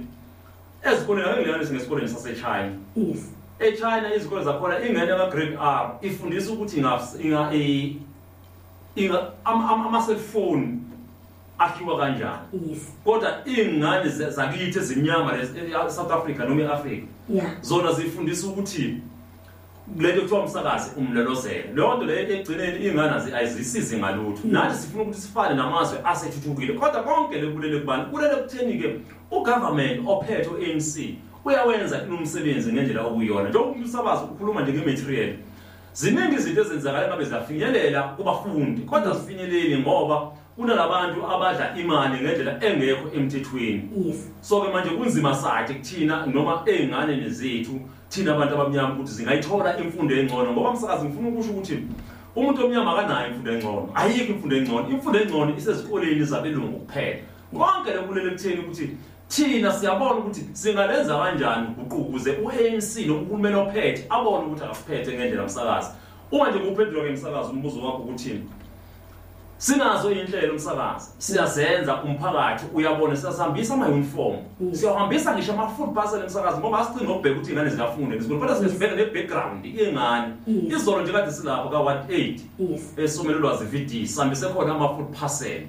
ezikoleni 0.93 1.28
ake 1.28 1.37
ngilinganise 1.40 1.73
ngesikoleni 1.75 2.09
sasechina. 2.09 2.73
Yes. 2.97 3.19
eChina 3.61 4.14
izikole 4.14 4.45
zakhona 4.45 4.81
ingane 4.88 5.07
ka 5.16 5.31
grade 5.31 5.57
R 5.61 5.90
ifundisa 6.02 6.52
ukuthi 6.52 6.76
inga 6.76 7.00
inga 7.23 7.50
i- 7.55 7.97
inga 8.97 9.31
ama- 9.45 9.69
ama 9.71 9.87
ama 9.88 10.02
cellphone 10.07 10.78
akhiwa 11.59 11.99
kanjani. 11.99 12.38
Yes. 12.71 12.78
Kodwa 13.05 13.33
ingane 13.47 14.09
ze- 14.09 14.31
zakithi 14.31 14.78
ezimnyama 14.78 15.33
e- 15.38 15.90
South 15.90 16.11
Africa 16.12 16.38
noma 16.49 16.62
eAfrica 16.62 17.07
yeah. 17.35 17.50
zona 17.62 17.93
zifundisa 17.93 18.47
ukuthi 18.47 19.00
lento 19.99 20.21
kuthiwa 20.23 20.40
umsakazi. 20.40 20.90
Umlelozelo 20.97 21.64
leyo 21.75 21.95
nto 21.97 22.05
leyo 22.05 22.33
egcineni 22.33 22.87
ingane 22.87 23.12
azi- 23.16 23.35
ayizisizi 23.35 23.99
ngalutho. 23.99 24.40
Mm. 24.45 24.52
nathi 24.52 24.76
sifuna 24.76 25.02
ukuthi 25.02 25.21
sifane 25.21 25.55
namazwe 25.55 25.99
asethuthukile 26.05 26.73
kodwa 26.73 27.02
konke 27.02 27.40
lekulele 27.40 27.81
kubani? 27.81 28.05
Kulele 28.11 28.35
kutheni-ke 28.37 29.00
ugovernment 29.31 30.00
ophethe 30.07 30.49
u-anc 30.49 31.16
uyawenza 31.45 32.02
umsebenzi 32.19 32.73
ngendlela 32.73 33.02
okuyiyona. 33.07 33.49
Njengoba 33.49 33.71
umsabazi 33.73 34.25
ukhuluma 34.25 34.61
nje 34.62 34.73
ngematerial 34.73 35.33
ziningi 35.95 36.35
izinto 36.37 36.61
ezenzakala 36.61 37.09
ngabe 37.09 37.25
ziyafinyelela 37.25 38.02
kubafundi 38.02 38.81
kodwa 38.83 39.14
zifinyeleli 39.14 39.78
ngoba 39.78 40.31
kunalabantu 40.56 41.26
abadla 41.26 41.76
imali 41.76 42.16
ngendlela 42.20 42.64
engekho 42.64 43.08
emthethweni. 43.14 43.90
Yes. 44.06 44.28
So-ke 44.40 44.72
manje 44.72 44.90
kunzima 44.90 45.34
sathi 45.34 45.75
kuthina 45.75 46.26
noma 46.26 46.62
ey'nganeni 46.66 47.28
zethu 47.30 47.80
thina 48.08 48.34
abantu 48.34 48.54
abamnyama 48.54 48.94
ukuthi 48.94 49.12
zingayithola 49.12 49.78
imfundo 49.78 50.14
engcono 50.14 50.52
ngoba 50.52 50.72
msakazi 50.72 51.04
ngifuna 51.04 51.28
ukusho 51.28 51.50
ukuthi 51.50 51.78
umuntu 52.36 52.64
omnyama 52.64 52.92
akanayo 52.92 53.28
imfundo 53.28 53.52
engcono. 53.52 53.88
Ayikho 53.94 54.32
imfundo 54.32 54.56
engcono. 54.56 54.88
Imfundo 54.88 55.18
engcono 55.20 55.56
isezikoleni 55.56 56.25
zabelungu 56.25 56.78
kuphela 56.78 57.18
konke 57.54 57.90
lekulele 57.90 58.30
kutheni 58.30 58.60
ukuthi 58.60 58.90
thina 59.28 59.72
siyabona 59.72 60.14
ukuthi 60.14 60.40
singalenza 60.52 61.18
kanjani 61.18 61.66
uguquko 61.78 61.96
ukuze 61.96 62.30
u-anc 62.30 63.06
noma 63.06 63.20
uhulumeni 63.20 63.56
ophethe 63.56 64.06
abone 64.08 64.46
ukuthi 64.46 64.64
akasiphethe 64.64 65.16
ngendlela 65.16 65.44
msakazi. 65.44 65.90
Uma 66.32 66.50
nje 66.50 66.58
kuphendula-ke 66.58 67.10
msakazi 67.10 67.50
umbuzo 67.50 67.84
wakho 67.84 67.98
ukuthi 67.98 68.40
sinazo 69.58 70.10
iy'nhlelo 70.10 70.52
umsakazi. 70.52 71.10
Siyazenza 71.18 72.02
umphakathi 72.02 72.64
uyabona 72.75 73.16
siyasihambisa 73.16 73.75
ama-uniform. 73.75 74.36
Yes. 74.60 74.80
siyawahambisa 74.80 75.34
ngisho 75.34 75.52
ama-food 75.52 75.94
parcel 75.94 76.20
emsakazi 76.20 76.58
ngoba 76.60 76.78
asigcini 76.78 77.04
ngokubheka 77.04 77.36
ukuthi 77.36 77.50
iy'ngane 77.50 77.70
ziyafunda 77.70 78.16
ngesikole 78.16 78.40
kodwa 78.40 78.56
siyasibheka 78.56 78.94
ne-background 78.96 79.64
iy'ngane. 79.64 80.32
Izolo 80.46 81.02
nje 81.02 81.12
kade 81.12 81.32
silapho 81.32 81.68
ka-one 81.68 82.00
eight 82.08 82.40
yes. 82.58 82.92
esomele 82.96 83.38
ulwazi 83.38 83.64
vd 83.64 84.06
sihambise 84.06 84.46
khona 84.46 84.75
ama-food 84.75 85.08
parcel. 85.20 85.62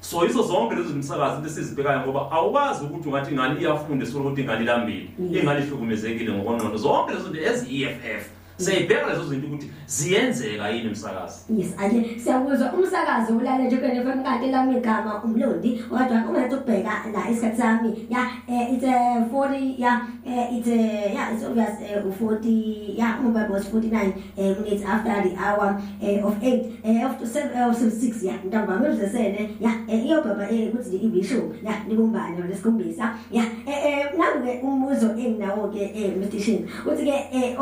So 0.00 0.24
yizo 0.24 0.42
zonke 0.42 0.74
lezi 0.74 0.94
msakazi 0.94 1.36
into 1.36 1.48
esizibhekayo 1.48 2.00
ngoba 2.00 2.30
awukwazi 2.30 2.84
ukuthi 2.84 3.08
ungathi 3.08 3.30
ingane 3.32 3.60
iyafunda 3.60 4.06
ukuthi 4.06 4.40
ingane 4.40 4.62
ilambile. 4.62 5.08
Ingane 5.18 5.60
ihlukumezekile 5.60 6.32
ngokwengqondo. 6.32 6.76
Zonke 6.76 7.12
lezo 7.12 7.24
zinto 7.24 7.40
ezi-eff 7.40 8.39
siyayibheka 8.64 9.06
lezo 9.06 9.24
zinto 9.28 9.46
ukuthi 9.46 9.70
ziyenzeka 9.86 10.68
yini 10.68 10.88
msakazi 10.90 11.38
yes 11.58 11.68
ake 11.78 12.20
siyakuzwa 12.24 12.72
umsakazo 12.72 13.36
ulale 13.36 13.64
nje 13.64 13.76
kwenye 13.76 14.00
FM 14.02 14.22
kanti 14.22 14.46
lami 14.50 14.76
igama 14.78 15.22
umlondi. 15.24 15.70
Kodwa 15.88 16.06
uma 16.06 16.30
ngathi 16.30 16.54
ukubheka 16.54 16.92
la 17.14 17.30
isikhathi 17.30 17.56
sami 17.56 18.06
yeah 18.10 18.28
eh, 18.48 18.74
it's 18.74 18.84
a 18.84 19.26
40 19.32 19.74
yeah 19.78 20.00
eh, 20.26 20.58
it's 20.58 20.68
a 20.68 21.12
yeah 21.14 21.34
it's 21.34 21.44
obvious 21.44 21.74
uh, 21.80 22.26
40 22.26 22.94
yeah 22.98 23.20
umba 23.24 23.48
was 23.50 23.64
49 23.68 24.12
eh, 24.36 24.56
minutes 24.58 24.84
after 24.84 25.22
the 25.22 25.36
hour 25.36 25.82
eh, 26.02 26.24
of 26.24 26.34
8 26.42 26.80
eh, 26.84 27.06
of 27.06 27.12
7 27.26 27.70
of 27.70 27.76
6 27.76 28.22
yeah 28.24 28.44
ntamba 28.44 28.80
ngizesene 28.80 29.50
yeah 29.60 29.74
eh, 29.88 30.06
iyo 30.06 30.22
baba 30.22 30.50
eh 30.50 30.68
ukuthi 30.68 30.96
ibisho 30.96 31.42
yeah 31.64 31.88
nikumbane 31.88 32.42
lesikhombisa 32.48 33.14
yeah 33.30 33.46
eh 33.66 33.84
eh 33.84 34.06
nangu 34.18 34.66
umbuzo 34.68 35.06
enginawo 35.06 35.68
ke 35.68 35.82
eh 35.82 36.16
meditation 36.16 36.58
uthi 36.86 37.04
ke 37.04 37.16
eh 37.32 37.56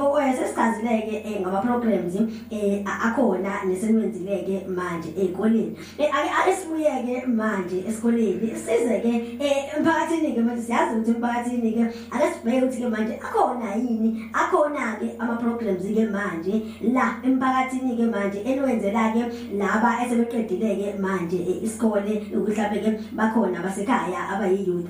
sesicazileke 0.88 1.23
eh 1.25 1.40
ngama 1.40 1.61
programs 1.61 2.14
eh 2.50 2.83
a- 2.87 3.00
akhona 3.09 3.64
nesenwenzileke 3.66 4.66
manje 4.68 5.09
ezikoleni 5.16 5.76
eh 5.99 6.09
ake 6.14 6.30
ake 6.30 6.57
sibuyeke 6.57 7.26
manje 7.26 7.85
esikoleni 7.88 8.49
size 8.57 9.00
ke 9.00 9.12
eh 9.40 9.76
emphakathini 9.76 10.33
ke 10.35 10.40
manje 10.40 10.62
siyazi 10.62 10.95
ukuthi 10.97 11.11
emphakathini 11.11 11.73
ke 11.73 11.83
ake 12.11 12.26
sibheke 12.35 12.64
ukuthi 12.64 12.83
ke 12.83 12.88
manje 12.88 13.14
akhona 13.23 13.75
yini 13.75 14.30
akhona 14.33 14.97
ke 15.00 15.09
ama 15.18 15.37
programs 15.37 15.83
ke 15.83 16.04
manje 16.11 16.54
la 16.92 17.14
emphakathini 17.25 17.97
ke 17.97 18.07
manje 18.07 18.38
enwenzela 18.45 19.12
ke 19.12 19.23
laba 19.59 19.90
esebeqedile 20.04 20.76
ke 20.76 20.99
manje 21.00 21.37
eh, 21.37 21.62
isikole 21.62 22.23
ukuhlabe 22.37 22.78
ke 22.80 22.90
bakhona 23.12 23.62
basekhaya 23.62 24.28
abayiyouth. 24.35 24.88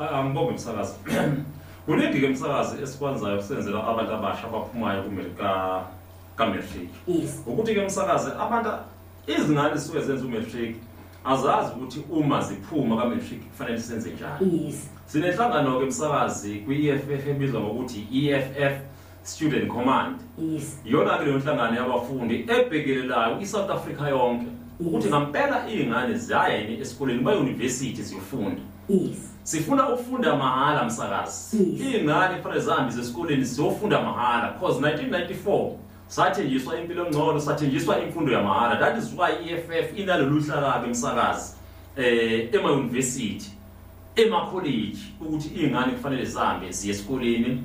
Ah, 0.00 0.20
angibonge 0.20 0.52
msakazi. 0.52 0.94
Kuningi-ke 1.88 2.28
msakazi 2.28 2.82
esikwenzayo 2.82 3.36
kusenzela 3.36 3.86
abantu 3.86 4.12
abasha 4.12 4.46
abaphumayo 4.46 5.02
kumelika 5.02 5.82
kametric 6.36 6.90
yes. 7.06 7.42
Ukuthi-ke 7.46 7.84
msakazi 7.84 8.30
abantu 8.40 8.70
izingane 9.26 9.76
zisuke 9.76 10.00
zenza 10.00 10.24
umetric 10.24 10.76
azazi 11.24 11.72
ukuthi 11.72 12.04
uma 12.10 12.40
ziphuma 12.40 12.96
kametric 12.96 13.40
kufanele 13.48 13.80
senze 13.80 14.10
njani. 14.10 14.66
Yes. 14.66 14.90
Sinenhlangano-ke 15.06 15.86
msakazi 15.86 16.54
kwi-eff 16.54 17.28
ebizwa 17.28 17.60
ngokuthi 17.60 18.06
i-eff 18.12 18.76
student 19.22 19.68
command. 19.68 20.16
Yes. 20.38 20.80
Iyona-ke 20.84 21.24
leyo 21.24 21.38
nhlangano 21.38 21.76
yabafundi 21.76 22.34
ebhekelelayo 22.34 23.40
i-south 23.40 23.70
africa 23.70 24.02
yonke. 24.10 24.46
Ukuthi 24.80 25.08
ngampela 25.08 25.70
iy'ngane 25.70 26.14
ziyaya 26.18 26.58
yini 26.58 26.80
esikoleni 26.80 27.22
bayunivesithi 27.22 28.02
ziyofunda 28.02 28.60
yes. 28.88 29.28
Sifuna 29.42 29.88
ukufunda 29.88 30.36
mahhala 30.36 30.84
msakazi. 30.84 31.56
Yes. 31.56 31.94
iy'ngane 31.94 32.36
kufanele 32.36 32.60
zihambe 32.60 32.92
zesikoleni 32.92 33.44
ziyofunda 33.44 34.02
mahhala 34.02 34.52
because 34.52 34.80
1994 34.80 35.70
sathenjiswa 36.08 36.80
impilo 36.80 37.06
engcono 37.06 37.40
sathenjiswa 37.40 38.02
imfundo 38.02 38.32
yamahhala 38.32 38.76
that 38.76 38.98
is 38.98 39.12
why 39.18 39.50
i-eff 39.50 39.98
inalolu 39.98 40.40
hlaka-ke 40.40 40.90
msakazi 40.90 41.52
eh 41.96 42.54
ema-university 42.54 43.50
ema-college 44.16 44.98
ukuthi 45.20 45.48
iy'ngane 45.48 45.92
kufanele 45.92 46.24
zihambe 46.24 46.72
ziye 46.72 46.94
esikoleni. 46.94 47.62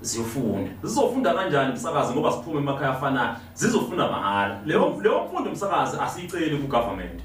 Ziyofunda 0.00 0.70
zizofunda 0.82 1.34
kanjani 1.34 1.72
umsakazi 1.72 2.12
ngoba 2.12 2.32
siphuma 2.32 2.60
emakhaya 2.60 2.90
afanayo 2.90 3.36
zizofunda 3.54 4.10
mahhala 4.10 4.60
leyo 4.66 5.00
leyo 5.02 5.24
mfundo 5.24 5.50
umsakazi 5.50 5.96
asiyiceli 6.00 6.56
ku-government. 6.56 7.20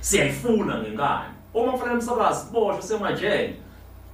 Siyayifuna 0.00 0.78
ngenkani. 0.78 1.34
Uma 1.54 1.72
kufanele 1.72 1.98
umsakazi 1.98 2.46
siboshwe 2.46 2.82
semajele 2.82 3.56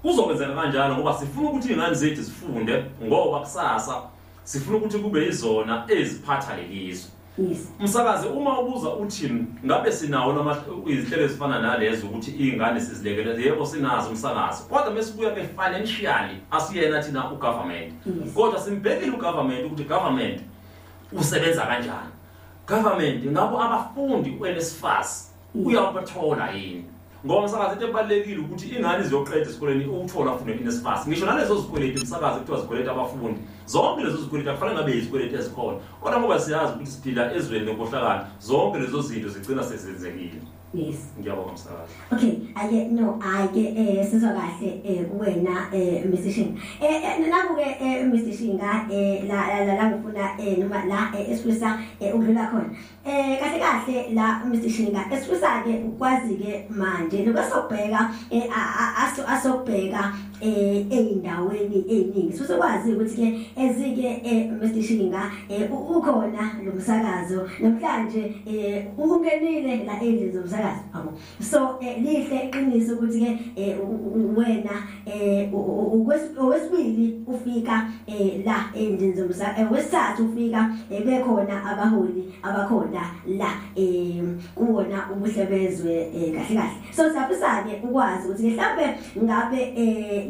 kuzokwenzeka 0.02 0.54
kanjalo 0.54 0.94
ngoba 0.94 1.14
sifuna 1.14 1.48
ukuthi 1.48 1.68
iy'ngane 1.68 1.94
zethu 1.94 2.22
zifunde 2.22 2.84
ngoba 3.04 3.40
kusasa. 3.40 4.02
Sifuna 4.44 4.76
ukuthi 4.76 4.98
kube 4.98 5.24
yizona 5.24 5.84
eziphatha 5.88 6.56
lelizwe 6.56 7.13
yes. 7.38 7.68
Umsakazi 7.80 8.28
uma 8.28 8.60
ubuza 8.60 8.88
uthi 8.88 9.30
ngabe 9.64 9.92
sinawo 9.92 10.32
noma 10.32 10.56
izinhlelo 10.86 11.24
ezifana 11.24 11.58
nalezo 11.58 12.06
ukuthi 12.06 12.30
iy'ngane 12.30 12.80
sizilekele 12.80 13.42
yebo 13.42 13.66
sinazo 13.66 14.08
umsakazi. 14.08 14.62
Kodwa 14.68 14.90
mesibuya 14.90 15.30
ke-financially 15.30 16.36
asiyena 16.50 17.02
thina 17.02 17.30
ugovernment. 17.32 17.92
Yes. 18.06 18.34
kodwa 18.34 18.60
simbhekile 18.60 19.10
ugovernment 19.10 19.66
ukuthi 19.66 19.84
government 19.84 20.40
usebenza 21.12 21.66
kanjani. 21.66 22.12
Government 22.66 23.26
ngabo 23.26 23.62
abafundi 23.62 24.30
u-nsfas 24.40 25.30
uyabathola 25.54 26.50
yini? 26.50 26.93
Ngoba 27.26 27.40
umsakazi 27.40 27.72
into 27.74 27.88
ebalulekile 27.88 28.38
ukuthi 28.38 28.66
ingane 28.76 29.02
ziyoqeda 29.08 29.40
esikoleni 29.40 29.84
ukuthola 29.86 30.36
fundo 30.36 30.52
i-nsfas 30.52 31.08
ngisho 31.08 31.26
nalezo 31.26 31.56
zikweleti 31.60 31.98
umsakazi 32.00 32.38
kuthiwa 32.38 32.60
zikweleti 32.60 32.90
abafundi 32.90 33.40
zonke 33.66 34.04
lezo 34.04 34.16
zikweleti 34.16 34.50
akufanele 34.50 34.76
ngabe 34.76 34.92
yizikweleti 34.92 35.34
ezikhona. 35.34 35.78
Kodwa 36.00 36.20
ngoba 36.20 36.40
siyazi 36.40 36.72
ukuthi 36.72 36.90
siphila 36.90 37.34
ezweni 37.34 37.66
lenkohlakalo 37.66 38.22
zonke 38.40 38.78
lezo 38.78 39.00
zinto 39.02 39.28
zigcina 39.28 39.62
sezenzekile. 39.64 40.40
Yes 40.74 40.98
ngiyabonga 41.20 41.50
umsakazi 41.50 41.92
Okay, 42.12 42.32
ake 42.54 42.78
no 42.90 43.18
ake 43.22 43.62
eh 43.76 44.06
sizwa 44.10 44.30
kahle 44.38 44.70
eh 44.84 45.04
kuwena 45.10 45.68
eh 45.72 46.04
Mr 46.06 46.30
Shinga. 46.30 46.54
Eh 46.80 47.02
eh, 47.02 47.28
naku 47.30 47.54
ke 47.58 47.66
eh 47.80 48.04
Mr 48.06 48.32
Shinga 48.38 48.86
eh 48.90 49.24
la 49.28 49.38
la 49.50 49.58
la- 49.66 49.74
la 49.78 49.84
ngifuna 49.90 50.24
eh 50.38 50.56
noma 50.58 50.84
la 50.86 51.10
eh, 51.18 51.30
esifisa 51.30 51.78
eh 52.00 52.14
ukudlula 52.14 52.46
khona. 52.50 52.70
Eh 53.06 53.38
kahle 53.40 53.58
kahle 53.58 53.96
la 54.14 54.26
Mr 54.46 54.68
Shinga 54.70 55.00
esifisa 55.12 55.62
ke 55.64 55.72
ukwazi 55.88 56.34
ke 56.36 56.66
manje 56.70 57.24
lokasobheka 57.26 58.00
eh 58.30 58.46
a- 58.50 58.72
a- 58.82 58.94
aso 59.06 59.22
asobheka 59.26 60.12
eh 60.44 60.86
eindaweni 60.90 61.84
eziningi. 61.88 62.32
Sifisa 62.32 62.56
ukwazi 62.56 62.92
ukuthi 62.92 63.16
ke 63.16 63.28
ezike 63.56 64.20
eh 64.24 64.50
Mr 64.52 64.82
Shinga 64.82 65.30
eh 65.48 65.72
ukhona 65.72 66.50
lo 66.64 66.72
msakazo. 66.72 67.48
Namhlanje 67.60 68.34
eh 68.46 68.86
ungenile 68.98 69.84
la 69.84 70.00
endlini 70.02 70.32
zomsakazo. 70.32 70.82
Yabo. 70.94 71.12
So 71.40 71.78
lihle 71.80 72.38
iqiniso 72.44 72.94
ukuthi 72.94 73.20
ke 73.20 73.76
wena 74.36 74.74
owesibili 76.38 77.24
ufika 77.26 77.88
la 78.44 78.64
endlini 78.74 79.12
zomsakazo 79.12 79.74
wesithathu 79.74 80.24
ufika 80.24 80.70
bekhona 81.04 81.64
abaholi 81.64 82.34
abakhona 82.42 83.02
la 83.26 83.50
kuwona 84.54 85.10
ubuhlebezwe 85.12 86.10
kahle 86.34 86.54
kahle. 86.54 86.76
So 86.96 87.10
siyafisa 87.10 87.62
ke 87.62 87.86
ukwazi 87.86 88.28
ukuthi 88.28 88.50
mhlawumbe 88.50 88.94
ngabe 89.22 89.60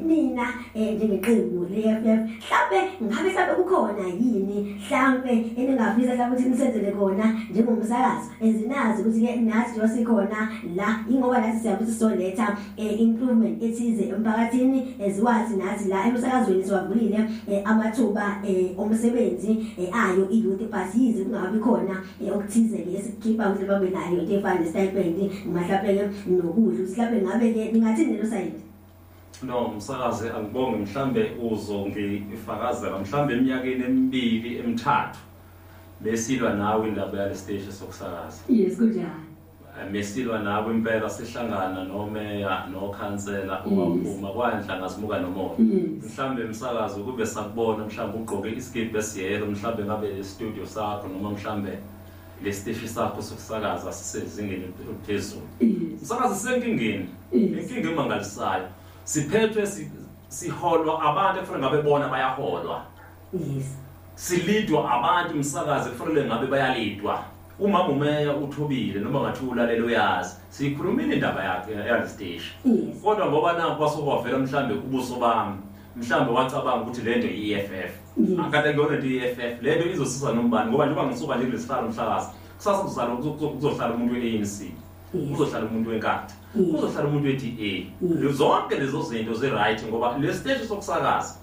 eh, 0.04 0.16
nina 0.16 0.46
eh, 0.74 0.96
njengeqembu 0.96 1.66
le-FF 1.70 2.04
mhlawumbe 2.04 2.78
ngabe 3.02 3.28
mhlawumbe 3.30 3.54
kukhona 3.62 4.06
yini 4.20 4.76
mhlawumbe 4.80 5.32
eningafisa 5.56 6.14
mhlawumbe 6.14 6.36
ukuthi 6.36 6.48
nisenzele 6.48 6.90
kona 6.92 7.40
njengomsakazo 7.50 8.28
ezinazi 8.40 9.02
ukuthi-ke 9.02 9.36
nathi 9.36 9.70
njengoba 9.70 9.88
sikhona 9.88 10.50
la 10.76 11.04
ingoba 11.10 11.40
nathi 11.40 11.58
siyabe 11.58 11.86
sizoletha 11.86 12.56
um 12.78 12.98
improvement 12.98 13.62
ethize 13.62 14.04
emphakathini 14.04 14.94
eziwazi 15.00 15.56
nathi 15.56 15.88
la 15.88 16.06
emsakazweni 16.08 16.64
siwavulile 16.64 17.18
amathuba 17.64 18.42
omsebenzi 18.78 19.50
ayo 19.92 20.28
i-youth 20.30 20.64
but 20.70 20.94
yize 20.94 21.24
kungabi 21.24 21.58
khona 21.58 21.96
okuthize-ke 22.34 22.96
esikukhipha 22.98 23.48
ukuthi 23.48 23.66
babe 23.66 23.90
nayo 23.90 24.18
into 24.20 24.34
efana 24.34 24.60
nesitipend 24.60 25.18
mhlawumbe-ke 25.46 26.30
nokudla. 26.30 26.74
Ukuthi 26.74 26.92
mhlawumbe 26.92 27.22
ngabe-ke 27.22 27.72
ningathini 27.72 28.12
lelo 28.12 28.30
sayidi? 28.30 28.73
No 29.42 29.64
umsakazi 29.66 30.28
angibonge 30.28 30.76
mhlambe 30.76 31.32
uzongifakazela 31.50 32.98
mhlambe 32.98 33.34
eminyakeni 33.34 33.84
emibili 33.84 34.58
emithathu 34.58 35.18
besilwa 36.00 36.50
nawe 36.52 36.88
indaba 36.88 37.18
yale 37.18 37.34
siteshi 37.34 37.72
sokusakaza 37.72 38.42
yes 38.48 38.76
kunjani? 38.76 39.08
Eh, 39.80 39.90
mesilwa 39.92 40.38
nawe 40.38 40.74
impela 40.74 41.10
sihlangana 41.10 41.84
nomeya 41.84 42.66
nokhansela 42.72 43.54
Yes. 43.66 43.72
uwaphuma 43.72 44.28
kwanhlanga 44.28 44.88
simuka 44.90 45.18
nomoya. 45.20 45.50
Yes. 45.58 46.04
Mhlambe 46.12 46.44
umsakazi 46.44 47.00
kube 47.00 47.26
sakubona 47.26 47.84
mhlambe 47.86 48.18
ugqoke 48.18 48.50
iskipa 48.56 48.98
esiyelo 48.98 49.46
mhlambe 49.46 49.84
ngabe 49.84 50.24
studio 50.24 50.66
sakho 50.66 51.08
noma 51.08 51.30
mhlambe 51.30 51.78
lesiteshi 52.44 52.88
sakho 52.88 53.22
sokusakaza 53.22 53.92
sisezingeni 53.92 54.64
eliphezulu. 54.88 55.42
Yes. 55.60 55.72
Umsakazi 56.02 56.34
senkingeni 56.48 57.06
Yes. 57.32 57.70
inkinga 57.70 57.90
emangalisayo. 57.90 58.64
Siphethwe 59.04 59.66
si- 59.66 59.90
siholwa 60.28 61.02
abantu 61.02 61.38
ekufanele 61.40 61.66
ngabe 61.66 61.82
bona 61.82 62.08
bayaholwa. 62.08 62.82
Yes. 63.32 63.66
Silidwa 64.14 64.90
abantu 64.90 65.34
umsakazi 65.34 65.90
kufanele 65.90 66.24
ngabe 66.24 66.46
bayalidwa. 66.46 67.24
Uma 67.58 67.88
umeya 67.88 68.32
uthobile 68.36 69.00
noma 69.00 69.20
ngathi 69.20 69.44
ulalela 69.46 69.84
uyazi 69.86 70.34
siyikhulumile 70.50 71.14
indaba 71.14 71.44
yakhe 71.44 71.72
yalesiteshi 71.72 72.52
yes. 72.64 73.02
Kodwa 73.02 73.26
ngoba 73.30 73.52
nanku 73.52 73.76
kwasokwavela 73.76 74.38
mhlambe 74.38 74.74
ubuso 74.74 75.16
bami 75.16 75.56
mhlambe 75.96 76.32
wacabanga 76.32 76.82
ukuthi 76.82 77.02
le 77.02 77.16
nto 77.16 77.26
i-EFF 77.28 77.90
Yes. 78.16 78.38
akade 78.46 78.74
ngiyona 78.74 78.96
nto 78.96 79.06
i-EFF 79.06 79.62
le 79.62 79.76
nto 79.76 79.90
izosiza 79.90 80.32
nombani 80.32 80.70
ngoba 80.70 80.86
njengoba 80.86 81.06
ngisuka 81.08 81.36
nje 81.36 81.46
kulesihlalo 81.46 81.86
umhlakazi 81.88 82.28
kusasa 82.56 82.82
kuzala 82.82 83.16
kuzohlala 83.16 83.94
umuntu 83.94 84.14
we-ANC 84.14 84.60
Yes. 84.60 84.70
kuzohlala 85.30 85.66
umuntu 85.66 85.90
wenkatha 85.90 86.34
Yes. 86.56 86.70
kuzohlala 86.70 87.08
umuntu 87.08 87.26
we-DA 87.28 87.72
Yes. 88.00 88.36
zonke 88.36 88.74
lezo 88.78 89.02
zinto 89.02 89.34
zi-right 89.34 89.84
ngoba 89.88 90.18
le 90.18 90.34
siteshi 90.34 90.66
sokusakaza 90.66 91.34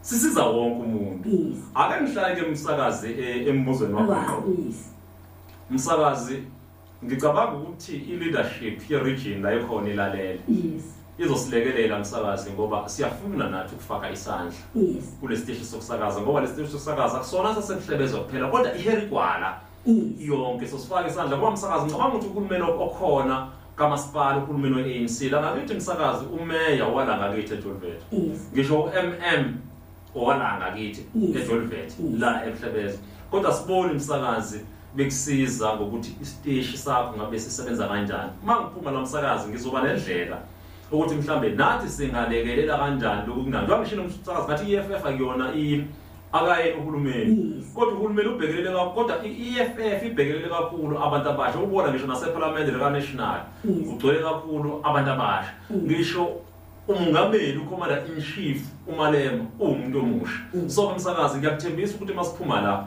sisiza 0.00 0.44
wonke 0.44 0.82
umuntu. 0.82 1.28
Yes. 1.28 1.58
Ake 1.74 2.02
ngihlale 2.02 2.36
ke 2.36 2.42
umsakazi 2.42 3.08
eh, 3.12 3.46
embuzweni 3.48 3.94
wakho 3.94 4.36
wow 4.36 4.54
yes. 4.66 4.90
Umsakazi 5.70 6.42
ngicabanga 7.04 7.56
ukuthi 7.56 7.96
i-leadership 7.96 8.90
ye-region 8.90 9.42
la 9.42 9.54
ikhona 9.54 9.88
ilalele. 9.88 10.40
Yes. 10.48 10.82
Izosilekelela 11.18 11.96
umsakazi 11.96 12.50
ngoba 12.50 12.88
siyafuna 12.88 13.50
nathi 13.50 13.74
ukufaka 13.74 14.10
isandla 14.10 14.58
yes. 14.74 15.04
kule 15.20 15.36
siteshi 15.36 15.64
sokusakaza 15.64 16.20
ngoba 16.20 16.40
le 16.40 16.46
siteshi 16.46 16.70
sokusakaza 16.72 17.18
kusona 17.18 17.54
sasekuhlebezwa 17.54 18.20
kuphela 18.20 18.48
kodwa 18.48 18.76
iherigwala 18.76 19.60
yonke 20.18 20.66
sosifaka 20.68 21.08
isandla. 21.08 21.36
Ngoba 21.38 21.50
msakazi 21.50 21.84
ngicabanga 21.84 22.14
ukuthi 22.14 22.26
uhulumeni 22.26 22.64
okhona 22.64 23.48
kamasipala 23.76 24.36
uhulumeni 24.38 24.76
we-anc 24.76 25.32
la 25.32 25.40
ngakithi 25.40 25.74
msakazi 25.74 26.24
umeya 26.40 26.84
wala 26.86 27.16
ngakithi 27.16 27.54
ejolvet 27.54 28.00
yes. 28.12 28.48
Ngisho 28.54 28.80
u-mm 28.80 29.54
owala 30.14 30.58
ngakithi 30.58 31.06
Yes. 31.14 31.36
ejolvet 31.36 31.84
Yes. 31.84 32.20
la 32.20 32.46
ebuhlebeza 32.46 32.98
kodwa 33.30 33.52
sibone 33.52 33.92
umsakazi 33.92 34.60
bekusiza 34.94 35.76
ngokuthi 35.76 36.16
isiteshi 36.22 36.78
sakho 36.78 37.16
ngabe 37.16 37.38
sisebenza 37.38 37.88
kanjani. 37.88 38.30
Uma 38.42 38.60
ngiphuma 38.60 38.90
la 38.90 39.00
msakazi 39.00 39.48
ngizoba 39.48 39.82
nendlela 39.82 40.38
ukuthi 40.92 41.14
mhlambe 41.14 41.48
nathi 41.50 41.88
singalekelela 41.88 42.78
kanjani 42.78 43.26
lokhu 43.26 43.42
kunani. 43.44 43.64
Njengoba 43.64 43.80
ngishilo 43.80 44.02
umsakazi 44.02 44.46
ngathi 44.46 44.72
i-eff 44.72 45.06
akuyona 45.06 45.54
i- 46.40 46.44
akayena 46.44 46.78
uhulumeni 46.78 47.54
Yes. 47.56 47.72
kodwa 47.74 47.94
uhulumeni 47.94 48.28
ubhekelele 48.28 48.70
kakhulu 48.72 48.90
kodwa 48.94 49.16
i-eff 49.26 50.02
ibhekelele 50.06 50.48
kakhulu 50.48 50.98
abantu 51.04 51.28
abasha 51.30 51.58
ubona 51.58 51.88
ngisho 51.90 52.06
nasephalamende 52.06 52.72
lika-national 52.72 53.38
Yes. 53.64 53.88
kugcwele 53.88 54.18
kakhulu 54.22 54.80
abantu 54.84 55.10
abasha 55.10 55.52
Mm. 55.70 55.76
ngisho 55.84 56.28
umongameli 56.88 57.58
ucommander 57.58 58.02
in 58.16 58.22
chief 58.22 58.62
umalema 58.88 59.44
uwumuntu 59.58 59.98
omusha 59.98 60.38
Mm. 60.54 60.68
so 60.70 60.86
umsakazi 60.88 61.38
ngiyakuthembisa 61.38 61.94
ukuthi 61.96 62.12
masiphuma 62.14 62.60
la 62.60 62.84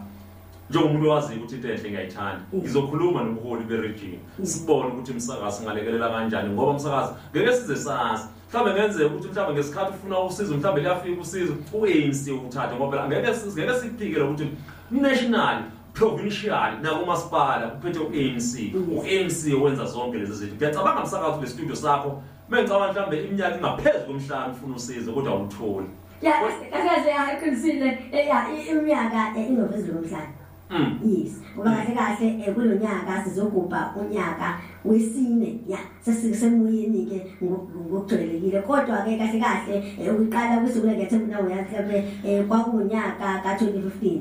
njengomuntu 0.70 1.10
owaziyo 1.10 1.40
ukuthi 1.40 1.56
into 1.56 1.68
enhle 1.68 1.90
ngiyayithanda. 1.90 2.42
Mm. 2.54 2.60
ngizokhuluma 2.60 3.24
nobuholi 3.24 3.64
beregime. 3.64 4.20
Sibone 4.44 4.88
ukuthi 4.88 5.12
umsakazi 5.12 5.58
singalekelela 5.58 6.10
kanjani 6.10 6.50
ngoba 6.50 6.72
umsakazi 6.72 7.14
ngeke 7.36 7.54
size 7.54 7.76
sazi. 7.76 8.24
Mhlawumbe 8.50 8.74
ngenzeka 8.74 9.06
ukuthi 9.06 9.28
mhlawumbe 9.28 9.54
ngesikhathi 9.60 9.92
ufuna 9.94 10.20
usizo 10.20 10.58
mhlawumbe 10.58 10.82
liyafika 10.82 11.22
usizo 11.22 11.54
u-anc 11.74 12.46
uthathe 12.48 12.76
ngoba 12.76 12.92
phela 12.92 13.08
ngeke 13.08 13.32
ngeke 13.56 13.74
siphike 13.80 14.22
ukuthi 14.22 14.48
national 14.92 15.58
provincial 15.94 16.72
nakumasipala 16.82 17.68
kuphethe 17.68 18.00
u-anc 18.00 18.52
u-anc 18.98 19.64
wenza 19.64 19.86
zonke 19.86 20.18
lezi 20.18 20.34
zinto. 20.34 20.56
Ngiyacabanga 20.56 21.02
msakazi 21.02 21.38
kule 21.38 21.48
studio 21.48 21.76
sakho 21.76 22.22
mengicabanga 22.50 22.92
mhlawumbe 22.92 23.24
iminyaka 23.24 23.56
ingaphezu 23.58 24.06
kwemhlanu 24.06 24.54
ufuna 24.54 24.76
usizo 24.76 25.14
kodwa 25.14 25.32
awutholi. 25.34 25.88
Ya 26.22 26.34
kahle 26.72 27.10
yaqinisile 27.12 27.88
ya 28.12 28.48
iminyaka 28.72 29.34
eh, 29.38 29.50
inophezulu 29.50 30.00
komhlaba 30.00 30.39
Mm. 30.70 31.00
yes 31.02 31.42
ngoba 31.56 31.72
kahle 31.72 31.96
kahle 31.96 32.28
eh, 32.46 32.54
kulo 32.54 32.76
nyaka 32.76 33.24
sizogubha 33.24 33.94
unyaka 34.02 34.62
wesine 34.86 35.60
ya 35.68 35.78
sesikusemoyeni 36.02 37.06
ke 37.06 37.26
ngokujwayelekile 37.44 38.62
kodwa 38.62 39.02
ke 39.02 39.18
kahle 39.18 39.40
kahle 39.40 40.12
uqala 40.12 40.62
kusukela 40.62 40.94
ngethemba 40.94 41.28
nawe 41.28 41.52
yathi 41.52 41.74
mhlawumbe 41.74 41.98
eh, 42.26 42.46
kwakunyaka 42.48 43.42
ka2015 43.44 44.20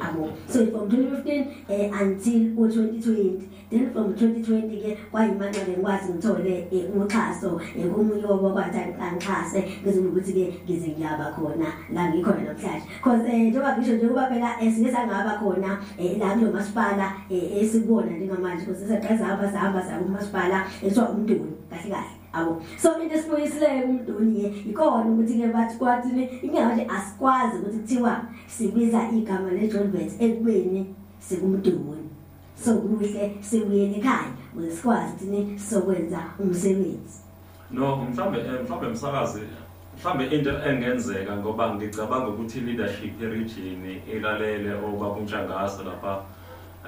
abo 0.00 0.28
so 0.48 0.66
from 0.66 0.88
2015 0.88 1.44
eh, 1.68 1.90
until 2.02 2.40
u2020 2.56 3.40
then 3.70 3.92
from 3.92 4.14
2020 4.14 4.82
ke 4.82 4.98
kwayimanje 5.10 5.60
ke 5.60 5.72
ngikwazi 5.72 6.12
ngithole 6.12 6.54
uxhaso 6.98 7.60
komunye 7.94 8.24
wabakwathi 8.24 8.78
angixhase 8.78 9.60
ngizwe 9.82 10.08
ukuthi 10.08 10.32
ke 10.32 10.44
ngize 10.64 10.88
ngiyaba 10.88 11.32
khona. 11.32 11.68
La 11.94 12.10
ngikhona 12.10 12.42
namhlanje. 12.42 12.86
Because 12.98 13.26
eh 13.26 13.40
njengoba 13.40 13.76
ngisho 13.76 13.94
nje 13.96 14.08
kuba 14.08 14.26
phela 14.26 14.56
eh, 14.60 14.72
sike 14.74 14.92
sangaba 14.92 15.38
khona 15.38 15.78
eh, 15.98 16.18
la 16.18 16.34
kulo 16.34 16.52
masipala 16.52 17.12
esikubona 17.30 18.10
njengamanje. 18.10 18.66
Because 18.66 18.86
seqeza 18.88 19.18
sahamba 19.18 19.52
sahamba 19.52 19.82
sa 19.82 19.98
kumasipala 19.98 20.66
ethiwa 20.82 21.08
umduni 21.08 21.52
kahle 21.70 21.90
kahle 21.90 22.20
abo 22.32 22.62
so 22.78 23.00
into 23.02 23.14
esibuyisileyo 23.14 23.84
umduni 23.86 24.40
ke 24.40 24.70
ikona 24.70 25.10
ukuthi 25.10 25.38
ke 25.38 25.46
bathi 25.52 25.78
kwathi 25.78 26.08
inyanga 26.42 26.74
nje 26.74 26.86
asikwazi 26.86 27.56
ukuthi 27.58 27.78
kuthiwa 27.78 28.24
sibiza 28.46 29.10
igama 29.12 29.50
leJolbert 29.50 30.22
ekubeni 30.22 30.94
sikumduni 31.18 32.09
so 32.64 32.74
kuhle 32.74 33.36
sibuyele 33.40 33.96
ekhaya 33.98 34.32
ukuze 34.52 34.70
sikwazi 34.76 35.24
ukuthi 35.24 35.58
sokwenza 35.58 36.20
umsebenzi 36.38 37.18
no 37.70 37.96
mhlambe 37.96 38.38
eh, 38.38 38.60
mhlambe 38.64 38.86
umsakazi 38.86 39.40
mhlambe 39.98 40.24
into 40.26 40.50
engenzeka 40.68 41.36
ngoba 41.36 41.74
ngicabanga 41.74 42.28
ukuthi 42.28 42.60
leadership 42.60 43.20
region 43.20 44.00
ilalele 44.14 44.72
obabuntshangasa 44.74 45.82
lapha 45.82 46.22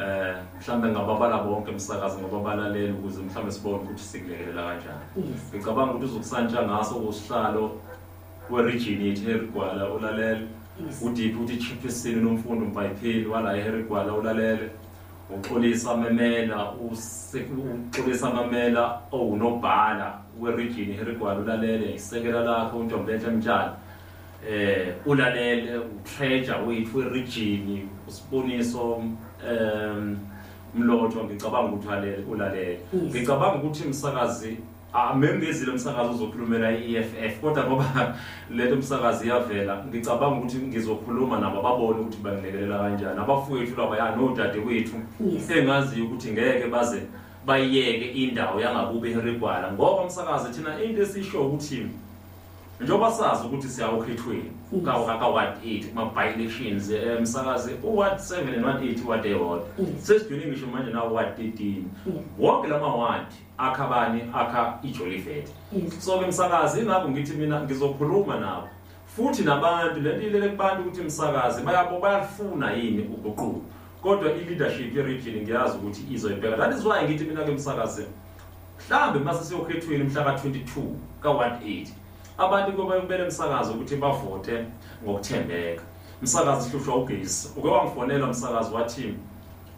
eh 0.00 0.36
mhlambe 0.60 0.88
ngababala 0.88 1.38
bonke 1.44 1.70
umsakazi 1.70 2.18
ngoba 2.20 2.38
balalele 2.38 2.92
ukuze 2.92 3.22
mhlambe 3.22 3.52
sibone 3.52 3.76
ukuthi 3.76 4.02
sikulekelela 4.02 4.62
kanjani. 4.62 5.04
Yes. 5.16 5.54
Ngicabanga 5.54 5.92
ukuthi 5.92 6.04
uzokusantshwa 6.04 6.62
ngaso 6.62 6.96
usihlalo 6.96 7.64
weregion 8.50 9.02
yethu 9.02 9.30
eRigwala 9.30 9.92
ulalele 9.94 10.46
yes. 10.86 11.02
Udiphi 11.02 11.36
uthi 11.42 11.56
chiefesini 11.56 12.20
nomfundo 12.22 12.66
mbhayipeli 12.66 13.26
wala 13.26 13.56
eRigwala 13.56 14.12
ulalele 14.14 14.70
uxolisa 15.38 15.96
memela 15.96 16.72
uxolisa 16.72 18.30
mamela 18.30 19.02
owunobhala 19.12 20.18
weregion 20.40 20.90
eRigwala 20.90 21.40
ulalele 21.40 21.94
isekela 21.94 22.40
lakho 22.44 22.78
uNtombenhle 22.78 23.30
Mtshali. 23.30 23.70
Eh 24.50 24.94
ulalele 25.06 25.78
utreasure 25.78 26.58
wethu 26.66 26.98
weregion 26.98 27.88
usiboniso 28.08 29.02
em 29.48 30.18
mlotho. 30.74 31.24
Ngicabanga 31.24 31.72
ukuthi 31.72 32.22
ulalele 32.30 32.80
ngicabanga 32.94 33.56
ukuthi 33.56 33.84
umsakazi 33.84 34.58
amengezile 34.92 35.72
umsakazi 35.72 36.10
uzokhulumela 36.10 36.72
i-EFF 36.72 37.40
kodwa 37.40 37.64
ngoba 37.66 38.14
leto 38.56 38.74
umsakazi 38.74 39.26
iyavela 39.26 39.84
ngicabanga 39.88 40.36
ukuthi 40.36 40.56
ngizokhuluma 40.56 41.40
nabo 41.40 41.62
babone 41.62 42.00
ukuthi 42.00 42.18
bangilekelela 42.22 42.78
kanjani 42.78 43.20
abafowethu 43.20 43.80
laba 43.80 43.96
ya 43.96 44.16
nodade 44.16 44.58
wethu 44.58 44.96
Yes. 45.20 45.50
engaziyo 45.50 46.04
ukuthi 46.04 46.32
ngeke 46.32 46.66
baze 46.66 47.02
bayiyeke 47.46 48.06
indawo 48.06 48.60
yangakubo 48.60 49.06
eHerigwala 49.06 49.72
ngoba 49.72 50.02
umsakazi 50.02 50.52
thina 50.52 50.82
into 50.84 51.02
esisho 51.02 51.46
ukuthi 51.46 51.86
njengoba 52.82 53.12
sazi 53.12 53.46
ukuthi 53.46 53.68
siya 53.68 53.88
okhethweni 53.88 54.50
Yes. 54.72 54.84
ka-ward 55.20 55.56
8 55.64 55.84
kuma-by 55.88 56.26
elections 56.34 56.90
eh, 56.90 57.18
umsakazi 57.18 57.70
u-ward 57.82 58.18
7 58.18 58.54
and 58.56 58.64
ward 58.64 58.82
8 58.82 59.06
ward 59.08 59.26
ewodwa 59.26 59.64
Yes. 59.78 59.88
sesijule 60.06 60.46
ngisho 60.46 60.66
manje 60.66 60.90
nawo 60.90 61.14
ward 61.14 61.38
13 61.38 61.82
Yeah. 62.06 62.18
wonke 62.38 62.68
lama-ward 62.68 63.26
akha 63.58 63.86
bani 63.86 64.22
akha 64.34 64.78
ijolifet 64.82 65.48
yes 65.72 66.04
so-ke 66.04 66.26
msakazi 66.26 66.80
ingakho 66.80 67.08
ngithi 67.08 67.32
mina 67.36 67.60
ngizokhuluma 67.60 68.40
nabo 68.40 68.68
futhi 69.16 69.42
nabantu 69.42 70.00
lento 70.00 70.26
ilele 70.26 70.48
kubantu 70.48 70.82
ukuthi 70.82 71.02
msakazi 71.02 71.62
bayabo 71.62 72.00
bayafuna 72.00 72.72
yini 72.72 73.02
uguquko 73.02 73.60
kodwa 74.02 74.32
i-leadership 74.32 74.96
ye-region 74.96 75.42
ngiyazi 75.42 75.76
ukuthi 75.78 76.02
izoyibheka 76.14 76.56
that 76.56 76.78
is 76.78 76.84
why 76.86 77.04
ngithi 77.04 77.24
mina-ke 77.24 77.50
msakazi 77.52 78.04
mhlawumbe 78.88 79.18
mase 79.24 79.44
siyokhethweni 79.44 80.04
mhla 80.04 80.24
ka-22 80.24 80.82
ka-ward 81.22 81.52
8 81.62 81.86
abantu 82.38 82.72
kube 82.72 83.00
kumele 83.00 83.24
msakazi 83.24 83.72
ukuthi 83.72 83.96
bavote 83.96 84.64
ngokuthembeka. 85.04 85.82
Msakazi 86.22 86.70
sihlushwa 86.70 86.96
ugesi. 86.96 87.48
Uke 87.56 87.68
wangifonela 87.68 88.26
umsakazi 88.26 88.74
wathi 88.74 89.14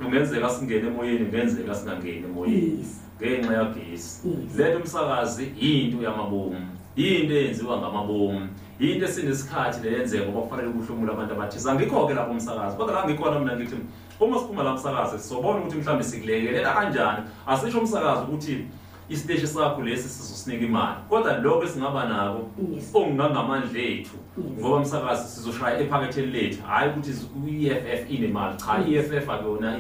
ungenzeka 0.00 0.50
singene 0.50 0.88
emoyeni 0.88 1.24
kungenzeka 1.24 1.74
singangeni 1.74 2.24
emoyeni. 2.24 2.78
Yes. 2.78 3.00
Ngenxa 3.20 3.54
yagesi. 3.54 4.28
Yes. 4.28 4.56
lento 4.56 4.78
umsakazi 4.78 5.44
into 5.44 6.02
yamabomu. 6.02 6.68
Into 6.96 7.34
eyenziwa 7.34 7.78
ngamabomu. 7.78 8.48
Into 8.78 9.04
esinesikhathi 9.04 9.80
leyenzeka 9.88 10.24
ngoba 10.24 10.40
kufanele 10.40 10.68
kuhlomula 10.68 11.12
abantu 11.12 11.34
abathisa 11.34 11.72
angikho-ke 11.72 12.14
lapho 12.14 12.30
umsakazi 12.30 12.76
kodwa 12.76 12.94
la 12.94 13.04
ngikhona 13.08 13.38
mina 13.38 13.56
ngithi 13.56 13.76
uma 14.20 14.38
siphuma 14.38 14.62
la 14.62 14.74
msakazi 14.74 15.18
sizobona 15.18 15.60
ukuthi 15.60 15.76
mhlawumbe 15.76 16.04
sikulekelela 16.04 16.74
kanjani. 16.74 17.22
Asisho 17.46 17.78
umsakazi 17.78 18.22
ukuthi 18.22 18.64
isiteshi 19.08 19.46
sakho 19.46 19.82
lesi 19.82 20.08
sizosinika 20.08 20.64
imali. 20.64 20.96
Kodwa 21.08 21.38
lokho 21.38 21.64
esingaba 21.64 22.04
nako 22.04 22.50
okungangamandla 22.94 23.80
ethu 23.80 24.16
ngoba 24.60 24.80
msakazi 24.80 25.28
sizoshaya 25.28 25.80
ephaketheni 25.80 26.26
lethu. 26.26 26.62
Hhayi 26.62 26.90
ukuthi 26.90 27.10
i-EFF 27.48 28.10
inemali. 28.10 28.56
Cha 28.56 28.78
i-EFF 28.88 29.28
akuyona 29.30 29.78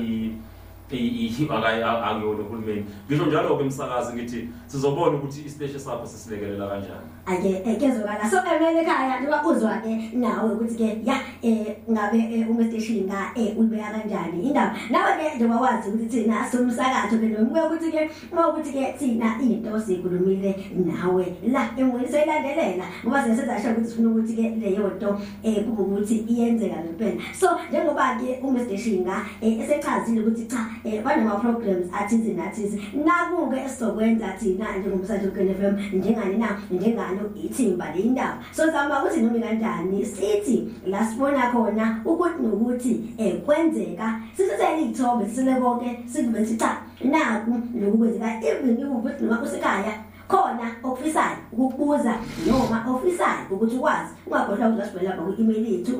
akuyona 2.08 2.42
uhulumeni. 2.42 2.84
Ngisho 3.08 3.26
njalo-ke 3.26 3.64
msakazi 3.64 4.12
ngithi 4.12 4.48
sizobona 4.66 5.16
ukuthi 5.16 5.40
isiteshi 5.46 5.80
sakho 5.80 6.06
sisilekelela 6.06 6.68
kanjani. 6.68 7.13
Ake 7.26 7.76
kezokala. 7.80 8.30
So 8.30 8.38
emele 8.38 8.80
ekhaya 8.82 9.20
njengoba 9.20 9.46
uzwa 9.46 9.80
ke 9.82 10.10
nawe 10.14 10.52
ukuthi 10.54 10.76
ke 10.76 11.00
ya 11.04 11.16
eh 11.42 11.76
ngabe 11.90 12.18
eh, 12.18 12.50
umstation 12.50 13.04
nga 13.06 13.32
eh 13.34 13.56
ubeka 13.56 13.92
kanjani 13.92 14.48
indaba? 14.48 14.76
Nawe 14.90 15.16
ke 15.16 15.36
njengoba 15.36 15.60
wazi 15.60 15.88
ukuthi 15.88 16.08
thina 16.08 16.44
somsakatho 16.50 17.18
ke 17.18 17.28
noma 17.28 17.66
ukuthi 17.66 17.90
ke 17.90 18.10
uma 18.32 18.48
ukuthi 18.48 18.72
ke 18.72 18.98
thina 18.98 19.38
into 19.40 19.80
sikhulumile 19.80 20.54
nawe 20.74 21.24
la 21.48 21.70
emoyeni 21.76 22.08
seyilandelela 22.08 22.84
ngoba 23.04 23.24
siyasenza 23.24 23.62
sho 23.62 23.70
ukuthi 23.70 23.88
sifuna 23.88 24.08
ukuthi 24.08 24.34
ke 24.36 24.42
leyo 24.60 24.90
nto 24.96 25.20
eh 25.42 25.64
kube 25.64 25.82
ukuthi 25.82 26.24
iyenzeka 26.28 26.76
ngempela 26.84 27.22
so 27.32 27.58
njengoba 27.70 28.20
ke 28.20 28.40
umstation 28.42 29.00
nga 29.00 29.24
eh, 29.40 29.60
esechazile 29.60 30.20
ukuthi 30.20 30.46
cha 30.46 30.66
eh 30.84 31.02
banama 31.02 31.40
programs 31.40 31.88
athize 31.92 32.32
nathize 32.32 32.80
nakuke 33.04 33.60
esizokwenza 33.60 34.36
thina 34.38 34.76
njengomsakazo 34.78 35.30
FM 35.30 35.96
njengani 35.96 36.36
na 36.38 36.60
njengani 36.70 37.13
ithimba 37.44 37.86
lendaba 37.94 38.38
so 38.52 38.66
zama 38.70 39.00
ukuthi 39.00 39.20
noma 39.20 39.38
kanjani 39.38 40.04
sithi 40.04 40.68
la 40.86 41.04
sibona 41.06 41.50
khona 41.52 42.00
ukuthi 42.04 42.42
nokuthi 42.42 43.14
eh 43.18 43.40
kwenzeka. 43.46 44.20
Sisethele 44.36 44.82
izithombe 44.82 45.28
sisele 45.28 45.54
konke 45.60 46.00
sikube 46.06 46.44
sithi 46.46 46.58
cha 46.58 46.76
naku 47.04 47.50
lokukwenzeka 47.80 48.40
even 48.42 48.84
ukuthi 48.84 49.24
noma 49.24 49.42
usekhaya 49.42 50.03
khona 50.28 50.66
okufisayo 50.82 51.36
ukukubuza 51.52 52.14
noma 52.46 52.84
ofisayo 52.90 53.44
ukuthi 53.50 53.76
ukwazi 53.76 54.12
ungakhohlwa 54.26 54.68
uzasibela 54.68 55.10
lapha 55.10 55.22
ku-email 55.22 55.66
yethu 55.66 55.92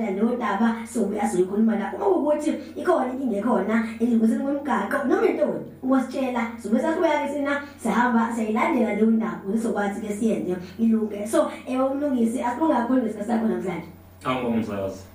kanjani 0.00 0.20
leyo 0.20 0.36
ndaba 0.36 0.76
sobuya 0.92 1.28
siyikhuluma 1.28 1.76
la 1.76 1.92
uma 1.96 2.06
ukuthi 2.08 2.50
ikhona 2.76 3.12
inkinga 3.12 3.36
ekhona 3.36 3.74
elunguseni 4.00 4.44
kwemigaqo 4.44 4.96
noma 5.08 5.26
intoni 5.26 5.60
ukusitshela 5.82 6.42
sobe 6.62 6.80
sasibuya 6.80 7.26
ke 7.26 7.32
sina 7.32 7.62
sihamba 7.82 8.32
siyayilandela 8.34 8.94
leyo 8.94 9.10
ndaba 9.10 9.40
ukuze 9.44 9.62
sokwazi 9.62 10.00
ke 10.00 10.14
siyenze 10.14 10.56
ilunge. 10.78 11.26
So 11.26 11.50
eh 11.66 11.80
umlungisi 11.80 12.42
asilunga 12.42 12.74
kakhulu 12.74 13.02
ngesikhathi 13.02 13.28
sakho 13.28 13.46
namhlanje. 13.46 13.88
Umsakazi 14.46 15.09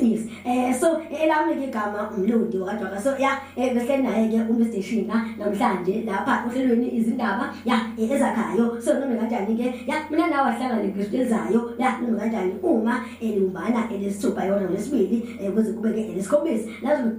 Yes. 0.00 0.30
Eh 0.46 0.70
so 0.72 1.02
elami 1.10 1.58
ke 1.58 1.66
igama 1.66 2.06
umludi 2.14 2.58
wakadwaka. 2.58 3.00
So 3.00 3.18
ya 3.18 3.34
eh 3.56 3.74
bese 3.74 3.98
naye 3.98 4.30
ke 4.30 4.38
uMr 4.46 4.82
Shina 4.82 5.26
namhlanje 5.38 6.06
lapha 6.06 6.46
uhlelweni 6.46 6.94
izindaba 6.94 7.50
ya 7.64 7.82
eh, 7.98 8.06
ezakhayo. 8.06 8.80
So 8.80 8.94
noma 8.94 9.18
kanjani 9.18 9.58
ke 9.58 9.66
ya 9.86 10.06
mina 10.10 10.30
nawe 10.30 10.54
ahlangane 10.54 10.94
ngezizayo 10.94 11.74
ya 11.78 11.98
noma 11.98 12.20
kanjani 12.20 12.54
uma 12.62 13.04
elimbana 13.20 13.90
elesithupha 13.90 14.46
yona 14.46 14.70
lesibili 14.70 15.26
eh 15.40 15.50
kuze 15.50 15.72
kube 15.72 15.92
ke 15.92 16.00
elesikhombisi. 16.14 16.70
Lazo 16.82 17.10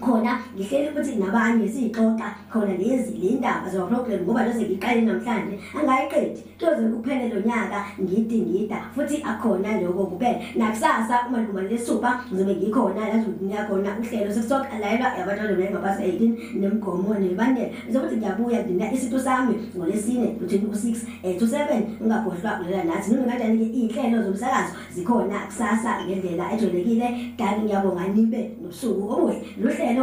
khona 0.00 0.38
ngihleli 0.54 0.88
ukuthi 0.88 1.16
nabanye 1.18 1.66
siyixoxa 1.68 2.28
khona 2.52 2.74
lezi 2.78 3.12
le 3.18 3.30
ndaba 3.38 3.68
zo 3.68 3.86
program 3.86 4.22
ngoba 4.22 4.46
lose 4.46 4.62
ngiqale 4.62 5.00
namhlanje. 5.02 5.58
Angayiqedi 5.74 6.40
kuze 6.58 6.84
kuphele 6.92 7.28
lo 7.34 7.40
nyaka 7.40 7.80
ngidi 8.00 8.38
ngida 8.46 8.78
futhi 8.94 9.22
akhona 9.22 9.80
lokho 9.80 10.06
kuphela. 10.06 10.38
Nakusasa 10.56 11.26
uma 11.28 11.38
luma 11.42 11.62
lesupha 11.62 12.10
ngizobe 12.30 12.54
ngikhona 12.54 13.08
la 13.08 13.16
ngizokunika 13.18 13.64
khona 13.68 13.90
uhlelo 14.00 14.30
sekusoka 14.32 14.78
layela 14.78 15.18
yabantwana 15.18 15.54
bengapasi 15.58 16.02
18 16.02 16.60
nemgomo 16.60 17.14
nebandela. 17.14 17.70
Ngizokuthi 17.86 18.16
ngiyabuya 18.16 18.62
ngina 18.62 18.92
isitho 18.92 19.18
sami 19.18 19.54
ngolesine 19.76 20.38
between 20.38 20.70
u6 20.70 20.86
eh 21.24 21.38
to 21.38 21.46
7 21.46 21.98
ungakhohlwa 22.00 22.50
kulela 22.62 22.84
nathi. 22.84 23.10
Noma 23.10 23.32
kanjani 23.32 23.66
ke 23.66 23.78
inhlelo 23.82 24.22
zomsakazo 24.22 24.72
zikhona 24.94 25.46
kusasa 25.46 26.06
ngendlela 26.06 26.54
ejwayelekile 26.54 27.34
dali 27.38 27.60
ngiyabonga 27.62 28.08
nibe 28.14 28.54
nosuku 28.62 29.02
obuhle. 29.02 29.42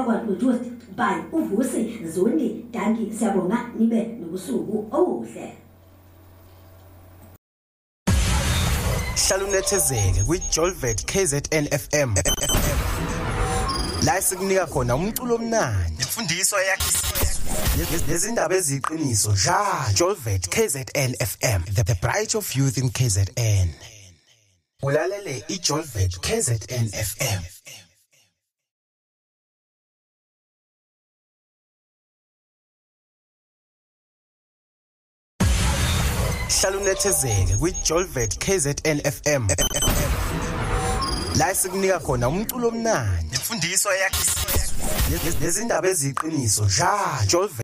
Kwantujusti 0.03 0.71
by 0.97 1.37
uvusi 1.37 1.99
zoni 2.13 2.65
danki 2.71 3.13
siyabonga 3.17 3.69
nibe 3.79 4.05
nobusuku 4.19 4.87
obuhle 4.91 5.57
hlala 9.27 9.45
unethezeke 9.45 10.23
kwi-jolvet 10.23 11.05
kzn 11.05 11.67
fm 11.79 12.15
la 14.05 14.21
sikunika 14.21 14.65
khona 14.65 14.95
umculo 14.95 15.35
omnandi. 15.35 16.03
Imfundiso 16.03 16.59
yakhe. 16.61 16.83
Isizwe 16.83 18.07
nezindaba 18.07 18.55
eziyiqiniso 18.55 19.31
njalo 19.31 19.93
jolvet 19.97 20.49
kzn 20.49 21.13
fm 21.31 21.63
the, 21.75 21.83
the 21.83 21.95
bright 22.01 22.35
of 22.35 22.55
youth 22.55 22.77
in 22.77 22.89
kzn 22.89 23.69
ulalele 24.83 25.43
ijolvet 25.47 26.19
kzn 26.19 26.89
fm 27.09 27.41
hlala 36.65 36.77
unethezeke 36.77 37.55
kwi-jolvet 37.59 38.37
kzn 38.37 39.01
fm 39.11 39.47
la 41.35 41.55
sikunika 41.55 41.99
khona 41.99 42.27
umculo 42.29 42.67
omnandi. 42.67 43.35
Imfundiso 43.35 43.89
yakhe. 43.93 44.17
Isizwe 45.15 45.39
nezindaba 45.41 45.87
eziyiqiniso. 45.87 46.65
Njalo 46.65 47.25
jolvet. 47.27 47.53